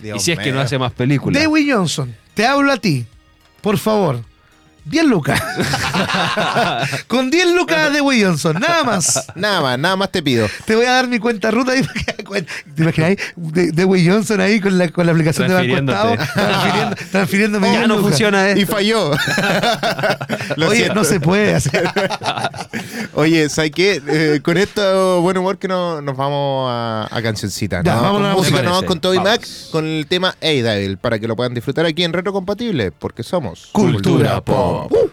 Dios 0.00 0.18
y 0.18 0.20
si 0.20 0.32
es 0.32 0.38
que 0.38 0.52
no 0.52 0.60
hace 0.60 0.78
más 0.78 0.92
películas. 0.92 1.42
Dwayne 1.42 1.72
Johnson, 1.72 2.14
te 2.34 2.46
hablo 2.46 2.72
a 2.72 2.76
ti, 2.76 3.06
por 3.60 3.78
favor. 3.78 4.22
10 4.84 5.04
lucas. 5.06 5.40
Con 7.06 7.30
10 7.30 7.54
lucas 7.54 7.92
de 7.92 8.00
Williamson, 8.00 8.58
nada 8.60 8.84
más. 8.84 9.26
Nada 9.34 9.60
más, 9.60 9.78
nada 9.78 9.96
más 9.96 10.10
te 10.10 10.22
pido. 10.22 10.46
Te 10.64 10.76
voy 10.76 10.86
a 10.86 10.92
dar 10.92 11.08
mi 11.08 11.18
cuenta 11.18 11.50
ruta 11.50 11.72
ahí. 11.72 11.82
¿Te 12.74 12.82
imaginas? 12.82 13.16
De, 13.36 13.72
de 13.72 14.10
Johnson 14.10 14.40
ahí 14.40 14.60
con 14.60 14.78
la, 14.78 14.88
con 14.88 15.04
la 15.06 15.12
aplicación 15.12 15.48
de 15.48 15.54
Banco 15.54 15.76
Estado. 15.76 16.16
Transfiriendo, 16.16 16.96
transfiriéndome. 17.10 17.72
ya 17.72 17.86
no 17.86 17.98
funciona 17.98 18.48
esto. 18.48 18.60
Y 18.60 18.66
falló. 18.66 19.10
Oye, 20.68 20.90
no 20.94 21.04
se 21.04 21.20
puede 21.20 21.54
hacer. 21.54 21.90
Oye, 23.14 23.48
¿sabes 23.48 23.72
qué? 23.72 24.00
Eh, 24.06 24.40
con 24.42 24.56
esto 24.56 25.20
buen 25.20 25.36
humor 25.36 25.58
que 25.58 25.68
no, 25.68 26.00
nos 26.00 26.16
vamos 26.16 26.68
a, 26.70 27.08
a 27.10 27.22
cancioncita. 27.22 27.82
Ya, 27.82 27.96
vamos 27.96 28.20
con 28.20 28.26
a 28.26 28.34
música, 28.34 28.62
nos 28.62 28.72
vamos 28.72 28.84
con 28.84 29.00
Toby 29.00 29.18
Mac, 29.18 29.46
con 29.70 29.86
el 29.86 30.06
tema 30.06 30.34
Hey 30.40 30.62
Devil, 30.62 30.98
para 30.98 31.18
que 31.18 31.26
lo 31.26 31.36
puedan 31.36 31.54
disfrutar 31.54 31.86
aquí 31.86 32.04
en 32.04 32.12
Retro 32.12 32.32
Compatible, 32.32 32.92
porque 32.92 33.22
somos 33.22 33.68
Cultura, 33.72 34.40
Cultura 34.40 34.40
Pop. 34.40 34.79
Woo. 34.88 35.09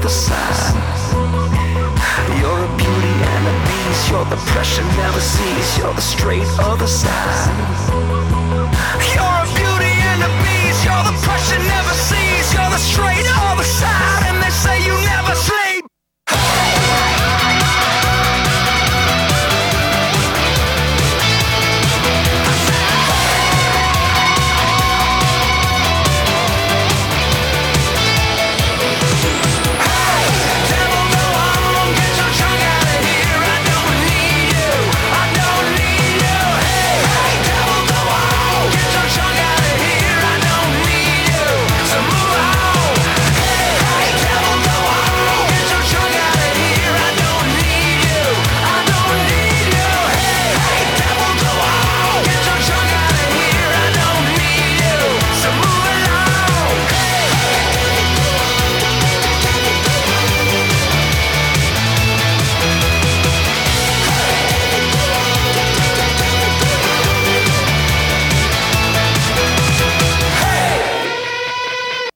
you're 0.00 0.08
the 0.08 0.14
sign. 0.14 0.76
You're 2.40 2.64
a 2.64 2.76
beauty 2.76 3.14
and 3.34 3.46
a 3.46 3.54
beast, 3.68 4.10
your 4.10 4.24
depression 4.24 4.86
never 4.96 5.20
cease, 5.20 5.78
you're 5.78 5.92
the 5.92 6.00
straight 6.00 6.46
other 6.58 6.86
side. 6.86 7.50
You're 9.12 9.22
a 9.22 9.46
beauty 9.54 9.92
and 10.10 10.22
a 10.22 10.30
beast, 10.42 10.84
your 10.84 11.02
depression 11.04 11.60
never 11.66 11.94
cease, 12.08 12.54
you're 12.54 12.70
the 12.70 12.78
straight 12.78 13.26
other 13.42 13.64
side. 13.64 14.39